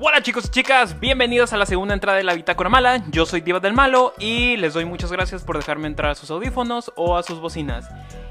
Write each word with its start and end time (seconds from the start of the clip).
Hola 0.00 0.22
chicos 0.22 0.46
y 0.46 0.48
chicas, 0.48 0.98
bienvenidos 0.98 1.52
a 1.52 1.56
la 1.56 1.66
segunda 1.66 1.94
entrada 1.94 2.18
de 2.18 2.24
la 2.24 2.34
Bitácora 2.34 2.68
Mala. 2.68 3.04
Yo 3.12 3.26
soy 3.26 3.42
Diva 3.42 3.60
del 3.60 3.74
Malo 3.74 4.12
y 4.18 4.56
les 4.56 4.74
doy 4.74 4.84
muchas 4.84 5.12
gracias 5.12 5.44
por 5.44 5.56
dejarme 5.56 5.86
entrar 5.86 6.10
a 6.10 6.14
sus 6.16 6.28
audífonos 6.32 6.92
o 6.96 7.16
a 7.16 7.22
sus 7.22 7.38
bocinas. 7.40 7.88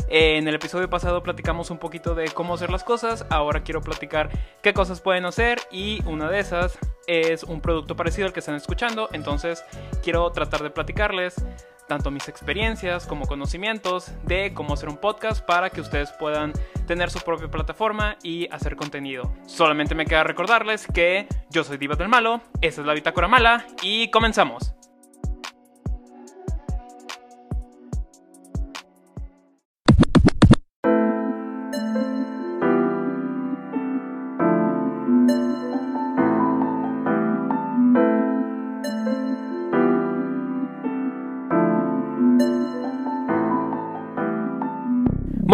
En 0.09 0.45
el 0.47 0.55
episodio 0.55 0.89
pasado 0.89 1.23
platicamos 1.23 1.69
un 1.69 1.77
poquito 1.77 2.15
de 2.15 2.29
cómo 2.29 2.55
hacer 2.55 2.69
las 2.69 2.83
cosas, 2.83 3.25
ahora 3.29 3.63
quiero 3.63 3.79
platicar 3.79 4.29
qué 4.61 4.73
cosas 4.73 4.99
pueden 4.99 5.25
hacer 5.25 5.59
y 5.71 6.03
una 6.05 6.29
de 6.29 6.39
esas 6.39 6.77
es 7.07 7.43
un 7.43 7.61
producto 7.61 7.95
parecido 7.95 8.27
al 8.27 8.33
que 8.33 8.41
están 8.41 8.55
escuchando, 8.55 9.07
entonces 9.13 9.63
quiero 10.03 10.29
tratar 10.31 10.63
de 10.63 10.69
platicarles 10.69 11.35
tanto 11.87 12.11
mis 12.11 12.27
experiencias 12.27 13.07
como 13.07 13.25
conocimientos 13.25 14.11
de 14.23 14.53
cómo 14.53 14.73
hacer 14.73 14.89
un 14.89 14.97
podcast 14.97 15.45
para 15.45 15.69
que 15.69 15.81
ustedes 15.81 16.11
puedan 16.11 16.53
tener 16.85 17.09
su 17.09 17.19
propia 17.19 17.49
plataforma 17.49 18.17
y 18.23 18.47
hacer 18.51 18.75
contenido. 18.75 19.33
Solamente 19.45 19.95
me 19.95 20.05
queda 20.05 20.23
recordarles 20.23 20.87
que 20.93 21.27
yo 21.49 21.63
soy 21.63 21.77
Diva 21.77 21.95
del 21.95 22.09
Malo, 22.09 22.41
esta 22.61 22.81
es 22.81 22.87
la 22.87 22.93
Bitácora 22.93 23.27
Mala 23.27 23.65
y 23.81 24.09
comenzamos. 24.11 24.76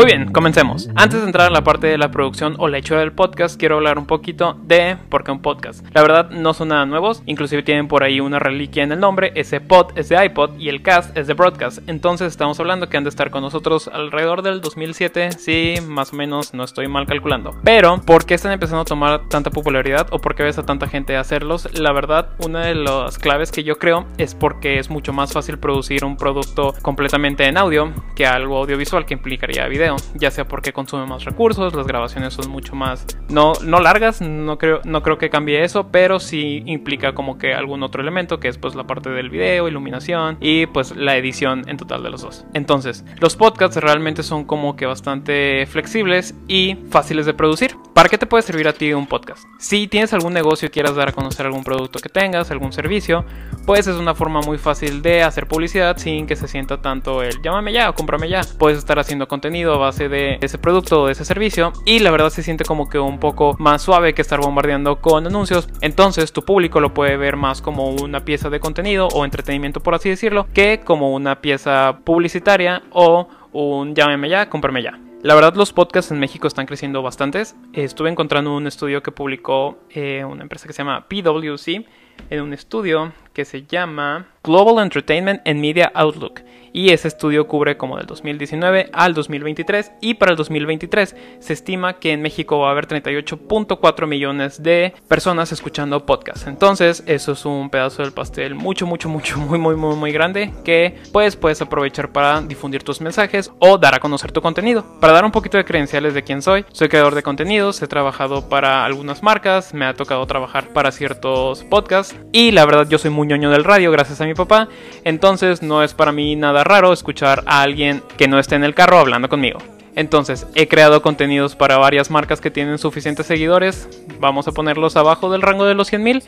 Muy 0.03 0.11
bien, 0.11 0.33
comencemos. 0.33 0.89
Antes 0.95 1.21
de 1.21 1.27
entrar 1.27 1.47
a 1.47 1.49
la 1.49 1.63
parte 1.63 1.87
de 1.87 1.97
la 1.97 2.11
producción 2.11 2.55
o 2.59 2.67
la 2.67 2.77
hechura 2.77 2.99
del 2.99 3.13
podcast, 3.13 3.57
quiero 3.57 3.75
hablar 3.75 3.97
un 3.97 4.05
poquito 4.05 4.59
de 4.65 4.97
por 5.07 5.23
qué 5.23 5.31
un 5.31 5.41
podcast. 5.41 5.85
La 5.93 6.01
verdad, 6.01 6.29
no 6.29 6.53
son 6.53 6.67
nada 6.67 6.85
nuevos, 6.85 7.23
inclusive 7.25 7.63
tienen 7.63 7.87
por 7.87 8.03
ahí 8.03 8.19
una 8.19 8.37
reliquia 8.37 8.83
en 8.83 8.91
el 8.91 8.99
nombre. 8.99 9.31
Ese 9.35 9.61
pod 9.61 9.97
es 9.97 10.09
de 10.09 10.25
iPod 10.25 10.59
y 10.59 10.67
el 10.67 10.81
cast 10.81 11.17
es 11.17 11.27
de 11.27 11.35
broadcast. 11.35 11.87
Entonces, 11.87 12.27
estamos 12.27 12.59
hablando 12.59 12.89
que 12.89 12.97
han 12.97 13.05
de 13.05 13.11
estar 13.11 13.31
con 13.31 13.43
nosotros 13.43 13.87
alrededor 13.87 14.41
del 14.41 14.59
2007, 14.59 15.31
sí, 15.37 15.75
más 15.87 16.11
o 16.11 16.17
menos, 16.17 16.53
no 16.53 16.65
estoy 16.65 16.89
mal 16.89 17.07
calculando. 17.07 17.55
Pero, 17.63 18.01
¿por 18.01 18.25
qué 18.25 18.33
están 18.33 18.51
empezando 18.51 18.81
a 18.81 18.85
tomar 18.85 19.29
tanta 19.29 19.51
popularidad 19.51 20.07
o 20.11 20.19
por 20.19 20.35
qué 20.35 20.43
ves 20.43 20.57
a 20.57 20.65
tanta 20.65 20.89
gente 20.89 21.15
hacerlos? 21.15 21.79
La 21.79 21.93
verdad, 21.93 22.31
una 22.39 22.65
de 22.65 22.75
las 22.75 23.17
claves 23.17 23.53
que 23.53 23.63
yo 23.63 23.77
creo 23.77 24.05
es 24.17 24.35
porque 24.35 24.79
es 24.79 24.89
mucho 24.89 25.13
más 25.13 25.31
fácil 25.31 25.59
producir 25.59 26.03
un 26.03 26.17
producto 26.17 26.73
completamente 26.81 27.45
en 27.45 27.57
audio 27.57 27.93
que 28.15 28.25
algo 28.25 28.57
audiovisual 28.57 29.05
que 29.05 29.13
implicaría 29.13 29.65
video 29.69 29.92
ya 30.15 30.31
sea 30.31 30.45
porque 30.45 30.73
consume 30.73 31.05
más 31.05 31.25
recursos, 31.25 31.73
las 31.73 31.87
grabaciones 31.87 32.33
son 32.33 32.49
mucho 32.49 32.75
más 32.75 33.05
no, 33.29 33.53
no 33.63 33.79
largas, 33.79 34.21
no 34.21 34.57
creo, 34.57 34.81
no 34.83 35.01
creo 35.03 35.17
que 35.17 35.29
cambie 35.29 35.63
eso, 35.63 35.89
pero 35.91 36.19
sí 36.19 36.63
implica 36.65 37.13
como 37.13 37.37
que 37.37 37.53
algún 37.53 37.83
otro 37.83 38.01
elemento 38.01 38.39
que 38.39 38.47
es 38.47 38.57
pues 38.57 38.75
la 38.75 38.85
parte 38.85 39.09
del 39.09 39.29
video, 39.29 39.67
iluminación 39.67 40.37
y 40.39 40.65
pues 40.67 40.95
la 40.95 41.17
edición 41.17 41.63
en 41.67 41.77
total 41.77 42.03
de 42.03 42.09
los 42.09 42.21
dos. 42.21 42.45
Entonces, 42.53 43.03
los 43.19 43.35
podcasts 43.35 43.77
realmente 43.77 44.23
son 44.23 44.45
como 44.45 44.75
que 44.75 44.85
bastante 44.85 45.65
flexibles 45.65 46.35
y 46.47 46.77
fáciles 46.89 47.25
de 47.25 47.33
producir. 47.33 47.75
¿Para 47.93 48.09
qué 48.09 48.17
te 48.17 48.25
puede 48.25 48.41
servir 48.41 48.67
a 48.67 48.73
ti 48.73 48.91
un 48.93 49.07
podcast? 49.07 49.45
Si 49.59 49.87
tienes 49.87 50.13
algún 50.13 50.33
negocio 50.33 50.67
y 50.67 50.71
quieras 50.71 50.95
dar 50.95 51.09
a 51.09 51.11
conocer 51.11 51.45
algún 51.45 51.63
producto 51.63 51.99
que 51.99 52.09
tengas, 52.09 52.49
algún 52.51 52.73
servicio, 52.73 53.23
pues 53.65 53.87
es 53.87 53.95
una 53.95 54.15
forma 54.15 54.41
muy 54.41 54.57
fácil 54.57 55.01
de 55.01 55.23
hacer 55.23 55.47
publicidad 55.47 55.97
sin 55.97 56.25
que 56.25 56.35
se 56.35 56.47
sienta 56.47 56.81
tanto 56.81 57.21
el 57.21 57.41
llámame 57.41 57.71
ya 57.71 57.89
o 57.89 57.95
cómprame 57.95 58.29
ya. 58.29 58.41
Puedes 58.57 58.79
estar 58.79 58.99
haciendo 58.99 59.27
contenido 59.27 59.77
base 59.83 60.09
de 60.09 60.37
ese 60.41 60.57
producto 60.57 61.01
o 61.01 61.05
de 61.05 61.13
ese 61.13 61.25
servicio 61.25 61.73
y 61.85 61.99
la 61.99 62.11
verdad 62.11 62.29
se 62.29 62.43
siente 62.43 62.65
como 62.65 62.89
que 62.89 62.99
un 62.99 63.19
poco 63.19 63.55
más 63.59 63.81
suave 63.81 64.13
que 64.13 64.21
estar 64.21 64.39
bombardeando 64.39 64.99
con 65.01 65.25
anuncios. 65.27 65.69
Entonces 65.81 66.33
tu 66.33 66.43
público 66.43 66.79
lo 66.79 66.93
puede 66.93 67.17
ver 67.17 67.37
más 67.37 67.61
como 67.61 67.89
una 67.89 68.25
pieza 68.25 68.49
de 68.49 68.59
contenido 68.59 69.07
o 69.09 69.25
entretenimiento 69.25 69.79
por 69.81 69.95
así 69.95 70.09
decirlo 70.09 70.47
que 70.53 70.81
como 70.83 71.13
una 71.13 71.41
pieza 71.41 71.99
publicitaria 72.03 72.83
o 72.91 73.27
un 73.51 73.95
llámame 73.95 74.29
ya, 74.29 74.49
cómprame 74.49 74.83
ya. 74.83 74.99
La 75.21 75.35
verdad 75.35 75.55
los 75.55 75.71
podcasts 75.71 76.11
en 76.11 76.19
México 76.19 76.47
están 76.47 76.65
creciendo 76.65 77.01
bastantes. 77.01 77.55
Estuve 77.71 78.09
encontrando 78.09 78.53
un 78.55 78.67
estudio 78.67 79.01
que 79.01 79.11
publicó 79.11 79.77
eh, 79.89 80.25
una 80.25 80.41
empresa 80.43 80.67
que 80.67 80.73
se 80.73 80.79
llama 80.79 81.07
PwC 81.07 81.85
en 82.29 82.41
un 82.41 82.53
estudio 82.53 83.13
que 83.33 83.45
se 83.45 83.63
llama 83.63 84.27
Global 84.43 84.83
Entertainment 84.83 85.41
and 85.47 85.59
Media 85.59 85.91
Outlook 85.95 86.41
y 86.73 86.89
ese 86.89 87.07
estudio 87.07 87.47
cubre 87.47 87.77
como 87.77 87.97
del 87.97 88.07
2019 88.07 88.89
al 88.91 89.13
2023 89.13 89.91
y 90.01 90.15
para 90.15 90.31
el 90.31 90.37
2023 90.37 91.15
se 91.39 91.53
estima 91.53 91.99
que 91.99 92.11
en 92.11 92.21
México 92.21 92.59
va 92.59 92.69
a 92.69 92.71
haber 92.71 92.87
38.4 92.87 94.07
millones 94.07 94.61
de 94.61 94.93
personas 95.07 95.51
escuchando 95.51 96.05
podcasts. 96.05 96.47
Entonces 96.47 97.03
eso 97.05 97.33
es 97.33 97.45
un 97.45 97.69
pedazo 97.69 98.01
del 98.01 98.11
pastel 98.11 98.55
mucho, 98.55 98.87
mucho, 98.87 99.07
mucho, 99.07 99.37
muy, 99.37 99.59
muy, 99.59 99.75
muy, 99.75 99.95
muy 99.95 100.11
grande 100.11 100.51
que 100.65 100.95
pues 101.11 101.35
puedes 101.35 101.61
aprovechar 101.61 102.11
para 102.11 102.41
difundir 102.41 102.83
tus 102.83 102.99
mensajes 102.99 103.51
o 103.59 103.77
dar 103.77 103.93
a 103.93 103.99
conocer 103.99 104.31
tu 104.31 104.41
contenido. 104.41 104.83
Para 104.99 105.13
dar 105.13 105.25
un 105.25 105.31
poquito 105.31 105.57
de 105.57 105.65
credenciales 105.65 106.15
de 106.15 106.23
quién 106.23 106.41
soy, 106.41 106.65
soy 106.71 106.89
creador 106.89 107.13
de 107.13 107.21
contenidos, 107.21 107.81
he 107.83 107.87
trabajado 107.87 108.49
para 108.49 108.83
algunas 108.83 109.21
marcas, 109.21 109.73
me 109.73 109.85
ha 109.85 109.93
tocado 109.93 110.25
trabajar 110.25 110.69
para 110.69 110.91
ciertos 110.91 111.63
podcasts 111.65 112.15
y 112.31 112.51
la 112.51 112.65
verdad 112.65 112.87
yo 112.89 112.97
soy 112.97 113.11
muy 113.11 113.22
ñoño 113.27 113.49
del 113.49 113.63
radio 113.63 113.91
gracias 113.91 114.21
a 114.21 114.25
mi 114.25 114.33
papá, 114.33 114.67
entonces 115.03 115.61
no 115.61 115.83
es 115.83 115.93
para 115.93 116.11
mí 116.11 116.35
nada 116.35 116.63
raro 116.63 116.93
escuchar 116.93 117.43
a 117.45 117.61
alguien 117.61 118.03
que 118.17 118.27
no 118.27 118.39
esté 118.39 118.55
en 118.55 118.63
el 118.63 118.75
carro 118.75 118.99
hablando 118.99 119.29
conmigo. 119.29 119.59
Entonces, 119.95 120.47
he 120.55 120.67
creado 120.67 121.01
contenidos 121.01 121.55
para 121.55 121.77
varias 121.77 122.09
marcas 122.09 122.41
que 122.41 122.49
tienen 122.49 122.79
suficientes 122.79 123.27
seguidores. 123.27 123.87
Vamos 124.19 124.47
a 124.47 124.51
ponerlos 124.51 124.95
abajo 124.95 125.29
del 125.31 125.43
rango 125.43 125.65
de 125.65 125.75
los 125.75 125.91
100.000 125.93 126.23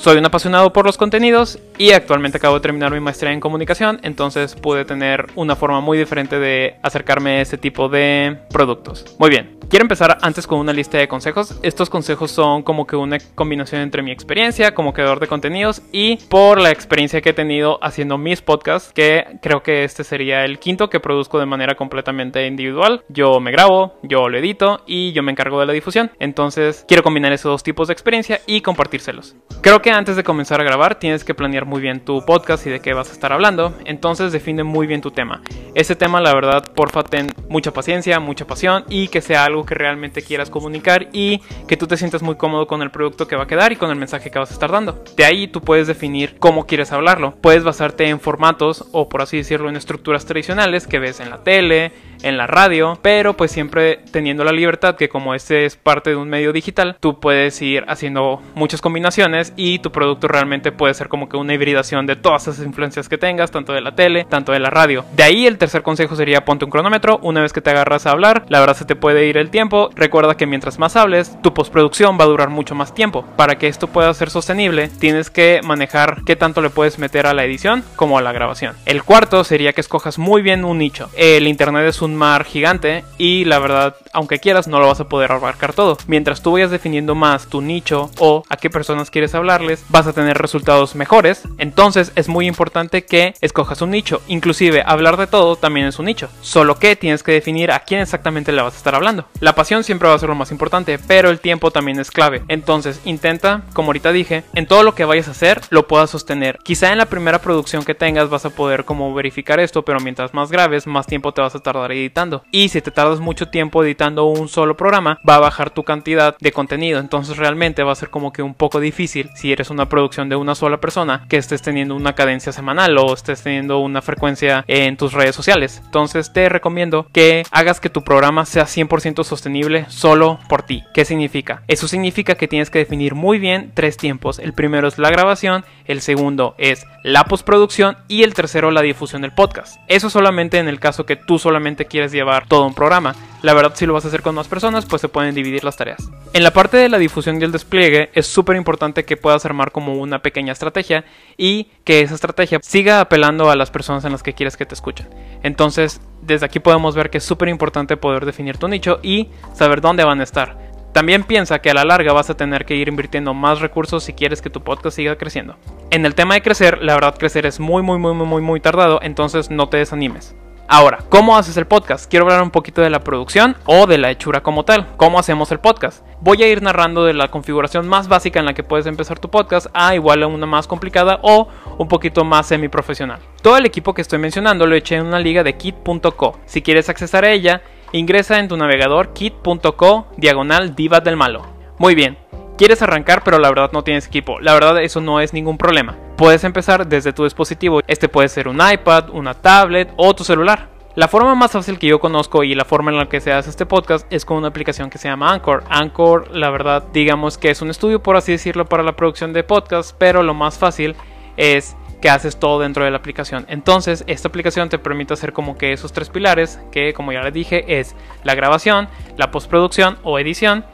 soy 0.00 0.16
un 0.16 0.24
apasionado 0.24 0.72
por 0.72 0.86
los 0.86 0.96
contenidos 0.96 1.58
y 1.76 1.90
actualmente 1.90 2.38
acabo 2.38 2.54
de 2.54 2.60
terminar 2.60 2.92
mi 2.92 3.00
maestría 3.00 3.32
en 3.32 3.40
comunicación, 3.40 3.98
entonces 4.04 4.54
pude 4.54 4.84
tener 4.84 5.26
una 5.34 5.56
forma 5.56 5.80
muy 5.80 5.98
diferente 5.98 6.38
de 6.38 6.76
acercarme 6.82 7.38
a 7.38 7.40
ese 7.40 7.58
tipo 7.58 7.88
de 7.88 8.38
productos. 8.50 9.04
Muy 9.18 9.28
bien, 9.28 9.58
quiero 9.68 9.82
empezar 9.82 10.18
antes 10.22 10.46
con 10.46 10.60
una 10.60 10.72
lista 10.72 10.98
de 10.98 11.08
consejos. 11.08 11.58
Estos 11.62 11.90
consejos 11.90 12.30
son 12.30 12.62
como 12.62 12.86
que 12.86 12.94
una 12.94 13.18
combinación 13.34 13.80
entre 13.80 14.02
mi 14.02 14.12
experiencia 14.12 14.72
como 14.72 14.92
creador 14.92 15.18
de 15.18 15.26
contenidos 15.26 15.82
y 15.90 16.16
por 16.28 16.60
la 16.60 16.70
experiencia 16.70 17.20
que 17.20 17.30
he 17.30 17.34
tenido 17.34 17.78
haciendo 17.82 18.18
mis 18.18 18.40
podcasts, 18.40 18.92
que 18.92 19.38
creo 19.42 19.64
que 19.64 19.82
este 19.82 20.04
sería 20.04 20.44
el 20.44 20.60
quinto 20.60 20.90
que 20.90 21.00
produzco 21.00 21.40
de 21.40 21.46
manera 21.46 21.74
completamente 21.74 22.46
individual. 22.46 23.02
Yo 23.08 23.40
me 23.40 23.50
grabo, 23.50 23.94
yo 24.04 24.28
lo 24.28 24.38
edito 24.38 24.82
y 24.86 25.12
yo 25.12 25.24
me 25.24 25.32
encargo 25.32 25.58
de 25.58 25.66
la 25.66 25.72
difusión. 25.72 26.12
Entonces 26.20 26.84
quiero 26.86 27.02
combinar 27.02 27.32
esos 27.32 27.50
dos 27.50 27.62
tipos 27.64 27.88
de 27.88 27.94
experiencia 27.94 28.40
y 28.46 28.60
compartírselos. 28.60 29.34
Creo 29.60 29.82
que 29.82 29.87
antes 29.90 30.16
de 30.16 30.24
comenzar 30.24 30.60
a 30.60 30.64
grabar 30.64 30.98
tienes 30.98 31.24
que 31.24 31.34
planear 31.34 31.64
muy 31.64 31.80
bien 31.80 32.00
tu 32.00 32.24
podcast 32.24 32.66
y 32.66 32.70
de 32.70 32.80
qué 32.80 32.92
vas 32.94 33.10
a 33.10 33.12
estar 33.12 33.32
hablando, 33.32 33.74
entonces 33.84 34.32
define 34.32 34.64
muy 34.64 34.86
bien 34.86 35.00
tu 35.00 35.10
tema. 35.10 35.42
Ese 35.74 35.96
tema, 35.96 36.20
la 36.20 36.34
verdad, 36.34 36.72
porfa, 36.74 37.02
ten 37.02 37.28
mucha 37.48 37.72
paciencia, 37.72 38.20
mucha 38.20 38.46
pasión 38.46 38.84
y 38.88 39.08
que 39.08 39.20
sea 39.20 39.44
algo 39.44 39.64
que 39.64 39.74
realmente 39.74 40.22
quieras 40.22 40.50
comunicar 40.50 41.08
y 41.12 41.40
que 41.66 41.76
tú 41.76 41.86
te 41.86 41.96
sientas 41.96 42.22
muy 42.22 42.36
cómodo 42.36 42.66
con 42.66 42.82
el 42.82 42.90
producto 42.90 43.26
que 43.26 43.36
va 43.36 43.44
a 43.44 43.46
quedar 43.46 43.72
y 43.72 43.76
con 43.76 43.90
el 43.90 43.96
mensaje 43.96 44.30
que 44.30 44.38
vas 44.38 44.50
a 44.50 44.54
estar 44.54 44.70
dando. 44.70 45.04
De 45.16 45.24
ahí 45.24 45.48
tú 45.48 45.60
puedes 45.60 45.86
definir 45.86 46.38
cómo 46.38 46.66
quieres 46.66 46.92
hablarlo. 46.92 47.34
Puedes 47.40 47.64
basarte 47.64 48.08
en 48.08 48.20
formatos 48.20 48.86
o 48.92 49.08
por 49.08 49.22
así 49.22 49.38
decirlo 49.38 49.68
en 49.68 49.76
estructuras 49.76 50.26
tradicionales 50.26 50.86
que 50.86 50.98
ves 50.98 51.20
en 51.20 51.30
la 51.30 51.42
tele, 51.42 51.92
en 52.22 52.36
la 52.36 52.46
radio, 52.46 52.98
pero 53.02 53.36
pues 53.36 53.50
siempre 53.50 54.00
teniendo 54.10 54.44
la 54.44 54.52
libertad 54.52 54.96
que 54.96 55.08
como 55.08 55.34
este 55.34 55.64
es 55.64 55.76
parte 55.76 56.10
de 56.10 56.16
un 56.16 56.28
medio 56.28 56.52
digital, 56.52 56.96
tú 57.00 57.20
puedes 57.20 57.60
ir 57.62 57.84
haciendo 57.88 58.42
muchas 58.54 58.80
combinaciones 58.80 59.52
y 59.56 59.78
tu 59.78 59.92
producto 59.92 60.28
realmente 60.28 60.72
puede 60.72 60.94
ser 60.94 61.08
como 61.08 61.28
que 61.28 61.36
una 61.36 61.54
hibridación 61.54 62.06
de 62.06 62.16
todas 62.16 62.48
esas 62.48 62.64
influencias 62.64 63.08
que 63.08 63.18
tengas, 63.18 63.50
tanto 63.50 63.72
de 63.72 63.80
la 63.80 63.94
tele, 63.94 64.24
tanto 64.28 64.52
de 64.52 64.60
la 64.60 64.70
radio. 64.70 65.04
De 65.14 65.22
ahí 65.22 65.46
el 65.46 65.58
tercer 65.58 65.82
consejo 65.82 66.16
sería 66.16 66.44
ponte 66.44 66.64
un 66.64 66.70
cronómetro, 66.70 67.18
una 67.22 67.42
vez 67.42 67.52
que 67.52 67.60
te 67.60 67.70
agarras 67.70 68.06
a 68.06 68.10
hablar, 68.10 68.44
la 68.48 68.60
verdad 68.60 68.76
se 68.76 68.84
te 68.84 68.96
puede 68.96 69.26
ir 69.26 69.36
el 69.36 69.50
tiempo, 69.50 69.90
recuerda 69.94 70.36
que 70.36 70.46
mientras 70.46 70.78
más 70.78 70.96
hables, 70.96 71.36
tu 71.42 71.54
postproducción 71.54 72.18
va 72.18 72.24
a 72.24 72.28
durar 72.28 72.50
mucho 72.50 72.74
más 72.74 72.94
tiempo. 72.94 73.24
Para 73.36 73.58
que 73.58 73.68
esto 73.68 73.86
pueda 73.86 74.12
ser 74.14 74.30
sostenible, 74.30 74.88
tienes 74.88 75.30
que 75.30 75.60
manejar 75.64 76.22
qué 76.24 76.36
tanto 76.36 76.60
le 76.60 76.70
puedes 76.70 76.98
meter 76.98 77.26
a 77.26 77.34
la 77.34 77.44
edición 77.44 77.84
como 77.96 78.18
a 78.18 78.22
la 78.22 78.32
grabación. 78.32 78.74
El 78.86 79.02
cuarto 79.02 79.44
sería 79.44 79.72
que 79.72 79.80
escojas 79.80 80.18
muy 80.18 80.42
bien 80.42 80.64
un 80.64 80.78
nicho. 80.78 81.10
El 81.14 81.46
internet 81.46 81.86
es 81.86 82.02
un 82.02 82.07
mar 82.14 82.44
gigante 82.44 83.04
y 83.18 83.44
la 83.44 83.58
verdad, 83.58 83.96
aunque 84.12 84.38
quieras, 84.38 84.68
no 84.68 84.80
lo 84.80 84.86
vas 84.86 85.00
a 85.00 85.08
poder 85.08 85.32
abarcar 85.32 85.72
todo. 85.72 85.96
Mientras 86.06 86.42
tú 86.42 86.52
vayas 86.52 86.70
definiendo 86.70 87.14
más 87.14 87.46
tu 87.46 87.60
nicho 87.60 88.10
o 88.18 88.42
a 88.48 88.56
qué 88.56 88.70
personas 88.70 89.10
quieres 89.10 89.34
hablarles, 89.34 89.84
vas 89.88 90.06
a 90.06 90.12
tener 90.12 90.38
resultados 90.38 90.94
mejores. 90.94 91.42
Entonces 91.58 92.12
es 92.14 92.28
muy 92.28 92.46
importante 92.46 93.04
que 93.04 93.34
escojas 93.40 93.82
un 93.82 93.90
nicho. 93.90 94.20
Inclusive 94.28 94.82
hablar 94.86 95.16
de 95.16 95.26
todo 95.26 95.56
también 95.56 95.86
es 95.86 95.98
un 95.98 96.06
nicho. 96.06 96.28
Solo 96.40 96.78
que 96.78 96.96
tienes 96.96 97.22
que 97.22 97.32
definir 97.32 97.70
a 97.70 97.80
quién 97.80 98.00
exactamente 98.00 98.52
le 98.52 98.62
vas 98.62 98.74
a 98.74 98.78
estar 98.78 98.94
hablando. 98.94 99.26
La 99.40 99.54
pasión 99.54 99.84
siempre 99.84 100.08
va 100.08 100.14
a 100.14 100.18
ser 100.18 100.28
lo 100.28 100.34
más 100.34 100.50
importante, 100.50 100.98
pero 100.98 101.30
el 101.30 101.40
tiempo 101.40 101.70
también 101.70 101.98
es 101.98 102.10
clave. 102.10 102.42
Entonces 102.48 103.00
intenta, 103.04 103.62
como 103.72 103.88
ahorita 103.88 104.12
dije, 104.12 104.44
en 104.54 104.66
todo 104.66 104.82
lo 104.82 104.94
que 104.94 105.04
vayas 105.04 105.28
a 105.28 105.32
hacer 105.32 105.60
lo 105.70 105.86
puedas 105.86 106.10
sostener. 106.10 106.58
Quizá 106.62 106.92
en 106.92 106.98
la 106.98 107.06
primera 107.06 107.40
producción 107.40 107.84
que 107.84 107.94
tengas 107.94 108.30
vas 108.30 108.44
a 108.44 108.50
poder 108.50 108.84
como 108.84 109.12
verificar 109.14 109.60
esto, 109.60 109.84
pero 109.84 110.00
mientras 110.00 110.34
más 110.34 110.50
graves, 110.50 110.86
más 110.86 111.06
tiempo 111.06 111.32
te 111.32 111.40
vas 111.40 111.54
a 111.54 111.60
tardar 111.60 111.92
editando. 111.98 112.44
Y 112.50 112.68
si 112.68 112.80
te 112.80 112.90
tardas 112.90 113.20
mucho 113.20 113.48
tiempo 113.48 113.84
editando 113.84 114.24
un 114.26 114.48
solo 114.48 114.76
programa, 114.76 115.18
va 115.28 115.36
a 115.36 115.40
bajar 115.40 115.70
tu 115.70 115.84
cantidad 115.84 116.36
de 116.38 116.52
contenido. 116.52 117.00
Entonces 117.00 117.36
realmente 117.36 117.82
va 117.82 117.92
a 117.92 117.96
ser 117.96 118.10
como 118.10 118.32
que 118.32 118.42
un 118.42 118.54
poco 118.54 118.80
difícil 118.80 119.30
si 119.34 119.52
eres 119.52 119.70
una 119.70 119.88
producción 119.88 120.28
de 120.28 120.36
una 120.36 120.54
sola 120.54 120.80
persona 120.80 121.26
que 121.28 121.36
estés 121.36 121.62
teniendo 121.62 121.94
una 121.94 122.14
cadencia 122.14 122.52
semanal 122.52 122.96
o 122.98 123.12
estés 123.12 123.42
teniendo 123.42 123.78
una 123.78 124.02
frecuencia 124.02 124.64
en 124.66 124.96
tus 124.96 125.12
redes 125.12 125.34
sociales. 125.34 125.82
Entonces 125.84 126.32
te 126.32 126.48
recomiendo 126.48 127.06
que 127.12 127.44
hagas 127.50 127.80
que 127.80 127.90
tu 127.90 128.02
programa 128.02 128.44
sea 128.44 128.64
100% 128.64 129.24
sostenible 129.24 129.86
solo 129.88 130.38
por 130.48 130.62
ti. 130.62 130.84
¿Qué 130.94 131.04
significa? 131.04 131.62
Eso 131.68 131.88
significa 131.88 132.34
que 132.34 132.48
tienes 132.48 132.70
que 132.70 132.78
definir 132.78 133.14
muy 133.14 133.38
bien 133.38 133.72
tres 133.74 133.96
tiempos. 133.96 134.38
El 134.38 134.52
primero 134.52 134.88
es 134.88 134.98
la 134.98 135.10
grabación, 135.10 135.64
el 135.84 136.00
segundo 136.00 136.54
es 136.58 136.86
la 137.02 137.24
postproducción 137.24 137.96
y 138.08 138.22
el 138.22 138.34
tercero 138.34 138.70
la 138.70 138.82
difusión 138.82 139.22
del 139.22 139.32
podcast. 139.32 139.78
Eso 139.88 140.10
solamente 140.10 140.58
en 140.58 140.68
el 140.68 140.80
caso 140.80 141.06
que 141.06 141.16
tú 141.16 141.38
solamente 141.38 141.86
quieres 141.88 142.12
llevar 142.12 142.46
todo 142.46 142.66
un 142.66 142.74
programa. 142.74 143.14
La 143.42 143.54
verdad 143.54 143.72
si 143.74 143.86
lo 143.86 143.94
vas 143.94 144.04
a 144.04 144.08
hacer 144.08 144.22
con 144.22 144.34
más 144.34 144.48
personas 144.48 144.84
pues 144.86 145.00
se 145.00 145.08
pueden 145.08 145.34
dividir 145.34 145.64
las 145.64 145.76
tareas. 145.76 146.10
En 146.32 146.42
la 146.42 146.52
parte 146.52 146.76
de 146.76 146.88
la 146.88 146.98
difusión 146.98 147.40
y 147.40 147.44
el 147.44 147.52
despliegue 147.52 148.10
es 148.14 148.26
súper 148.26 148.56
importante 148.56 149.04
que 149.04 149.16
puedas 149.16 149.44
armar 149.44 149.70
como 149.70 149.94
una 149.94 150.20
pequeña 150.20 150.52
estrategia 150.52 151.04
y 151.36 151.68
que 151.84 152.00
esa 152.00 152.14
estrategia 152.14 152.58
siga 152.62 153.00
apelando 153.00 153.50
a 153.50 153.56
las 153.56 153.70
personas 153.70 154.04
en 154.04 154.12
las 154.12 154.22
que 154.22 154.34
quieres 154.34 154.56
que 154.56 154.66
te 154.66 154.74
escuchen. 154.74 155.08
Entonces 155.42 156.00
desde 156.22 156.46
aquí 156.46 156.58
podemos 156.58 156.94
ver 156.94 157.10
que 157.10 157.18
es 157.18 157.24
súper 157.24 157.48
importante 157.48 157.96
poder 157.96 158.26
definir 158.26 158.58
tu 158.58 158.68
nicho 158.68 158.98
y 159.02 159.28
saber 159.54 159.80
dónde 159.80 160.04
van 160.04 160.20
a 160.20 160.24
estar. 160.24 160.68
También 160.92 161.22
piensa 161.22 161.60
que 161.60 161.70
a 161.70 161.74
la 161.74 161.84
larga 161.84 162.12
vas 162.12 162.30
a 162.30 162.36
tener 162.36 162.64
que 162.64 162.74
ir 162.74 162.88
invirtiendo 162.88 163.34
más 163.34 163.60
recursos 163.60 164.02
si 164.02 164.14
quieres 164.14 164.42
que 164.42 164.50
tu 164.50 164.62
podcast 164.62 164.96
siga 164.96 165.16
creciendo. 165.16 165.56
En 165.90 166.04
el 166.06 166.14
tema 166.14 166.34
de 166.34 166.42
crecer, 166.42 166.82
la 166.82 166.94
verdad 166.94 167.16
crecer 167.16 167.46
es 167.46 167.60
muy 167.60 167.82
muy 167.82 167.98
muy 167.98 168.14
muy 168.14 168.42
muy 168.42 168.60
tardado, 168.60 168.98
entonces 169.02 169.50
no 169.50 169.68
te 169.68 169.76
desanimes. 169.76 170.34
Ahora, 170.70 170.98
¿cómo 171.08 171.34
haces 171.34 171.56
el 171.56 171.66
podcast? 171.66 172.10
Quiero 172.10 172.26
hablar 172.26 172.42
un 172.42 172.50
poquito 172.50 172.82
de 172.82 172.90
la 172.90 173.00
producción 173.00 173.56
o 173.64 173.86
de 173.86 173.96
la 173.96 174.10
hechura 174.10 174.42
como 174.42 174.66
tal. 174.66 174.86
¿Cómo 174.98 175.18
hacemos 175.18 175.50
el 175.50 175.60
podcast? 175.60 176.04
Voy 176.20 176.42
a 176.42 176.48
ir 176.48 176.60
narrando 176.60 177.06
de 177.06 177.14
la 177.14 177.28
configuración 177.28 177.88
más 177.88 178.06
básica 178.06 178.38
en 178.38 178.44
la 178.44 178.52
que 178.52 178.62
puedes 178.64 178.84
empezar 178.84 179.18
tu 179.18 179.30
podcast 179.30 179.68
a 179.72 179.94
igual 179.94 180.22
a 180.22 180.26
una 180.26 180.44
más 180.44 180.66
complicada 180.66 181.20
o 181.22 181.48
un 181.78 181.88
poquito 181.88 182.22
más 182.22 182.48
semi-profesional. 182.48 183.18
Todo 183.40 183.56
el 183.56 183.64
equipo 183.64 183.94
que 183.94 184.02
estoy 184.02 184.18
mencionando 184.18 184.66
lo 184.66 184.76
eché 184.76 184.96
en 184.96 185.06
una 185.06 185.20
liga 185.20 185.42
de 185.42 185.56
kit.co. 185.56 186.38
Si 186.44 186.60
quieres 186.60 186.90
accesar 186.90 187.24
a 187.24 187.30
ella, 187.30 187.62
ingresa 187.92 188.38
en 188.38 188.48
tu 188.48 188.58
navegador 188.58 189.14
kit.co 189.14 190.08
diagonal 190.18 190.74
divas 190.74 191.02
del 191.02 191.16
malo. 191.16 191.46
Muy 191.78 191.94
bien, 191.94 192.18
quieres 192.58 192.82
arrancar 192.82 193.22
pero 193.24 193.38
la 193.38 193.48
verdad 193.48 193.70
no 193.72 193.82
tienes 193.82 194.06
equipo. 194.06 194.40
La 194.40 194.52
verdad 194.52 194.82
eso 194.82 195.00
no 195.00 195.20
es 195.20 195.32
ningún 195.32 195.56
problema. 195.56 195.96
Puedes 196.16 196.44
empezar 196.44 196.86
desde 196.86 197.14
tu 197.14 197.24
dispositivo. 197.24 197.80
Este 197.86 198.08
puede 198.08 198.28
ser 198.28 198.48
un 198.48 198.60
iPad, 198.60 199.10
una 199.10 199.32
tablet 199.32 199.90
o 199.96 200.14
tu 200.14 200.24
celular. 200.24 200.68
La 200.94 201.06
forma 201.06 201.36
más 201.36 201.52
fácil 201.52 201.78
que 201.78 201.86
yo 201.86 202.00
conozco 202.00 202.42
y 202.42 202.56
la 202.56 202.64
forma 202.64 202.90
en 202.90 202.98
la 202.98 203.08
que 203.08 203.20
se 203.20 203.32
hace 203.32 203.50
este 203.50 203.66
podcast 203.66 204.04
es 204.12 204.24
con 204.24 204.36
una 204.36 204.48
aplicación 204.48 204.90
que 204.90 204.98
se 204.98 205.08
llama 205.08 205.32
Anchor. 205.32 205.62
Anchor, 205.70 206.34
la 206.34 206.50
verdad, 206.50 206.82
digamos 206.92 207.38
que 207.38 207.50
es 207.50 207.62
un 207.62 207.70
estudio, 207.70 208.02
por 208.02 208.16
así 208.16 208.32
decirlo, 208.32 208.64
para 208.64 208.82
la 208.82 208.96
producción 208.96 209.32
de 209.32 209.44
podcast, 209.44 209.94
pero 209.96 210.24
lo 210.24 210.34
más 210.34 210.58
fácil 210.58 210.96
es 211.36 211.76
que 212.00 212.10
haces 212.10 212.38
todo 212.38 212.58
dentro 212.58 212.84
de 212.84 212.90
la 212.90 212.96
aplicación. 212.96 213.46
Entonces, 213.48 214.02
esta 214.08 214.26
aplicación 214.26 214.68
te 214.68 214.78
permite 214.78 215.14
hacer 215.14 215.32
como 215.32 215.56
que 215.56 215.72
esos 215.72 215.92
tres 215.92 216.10
pilares, 216.10 216.58
que 216.72 216.92
como 216.94 217.12
ya 217.12 217.22
les 217.22 217.32
dije, 217.32 217.78
es 217.78 217.94
la 218.24 218.34
grabación, 218.34 218.88
la 219.16 219.30
postproducción 219.30 219.98
o 220.02 220.18
edición 220.18 220.64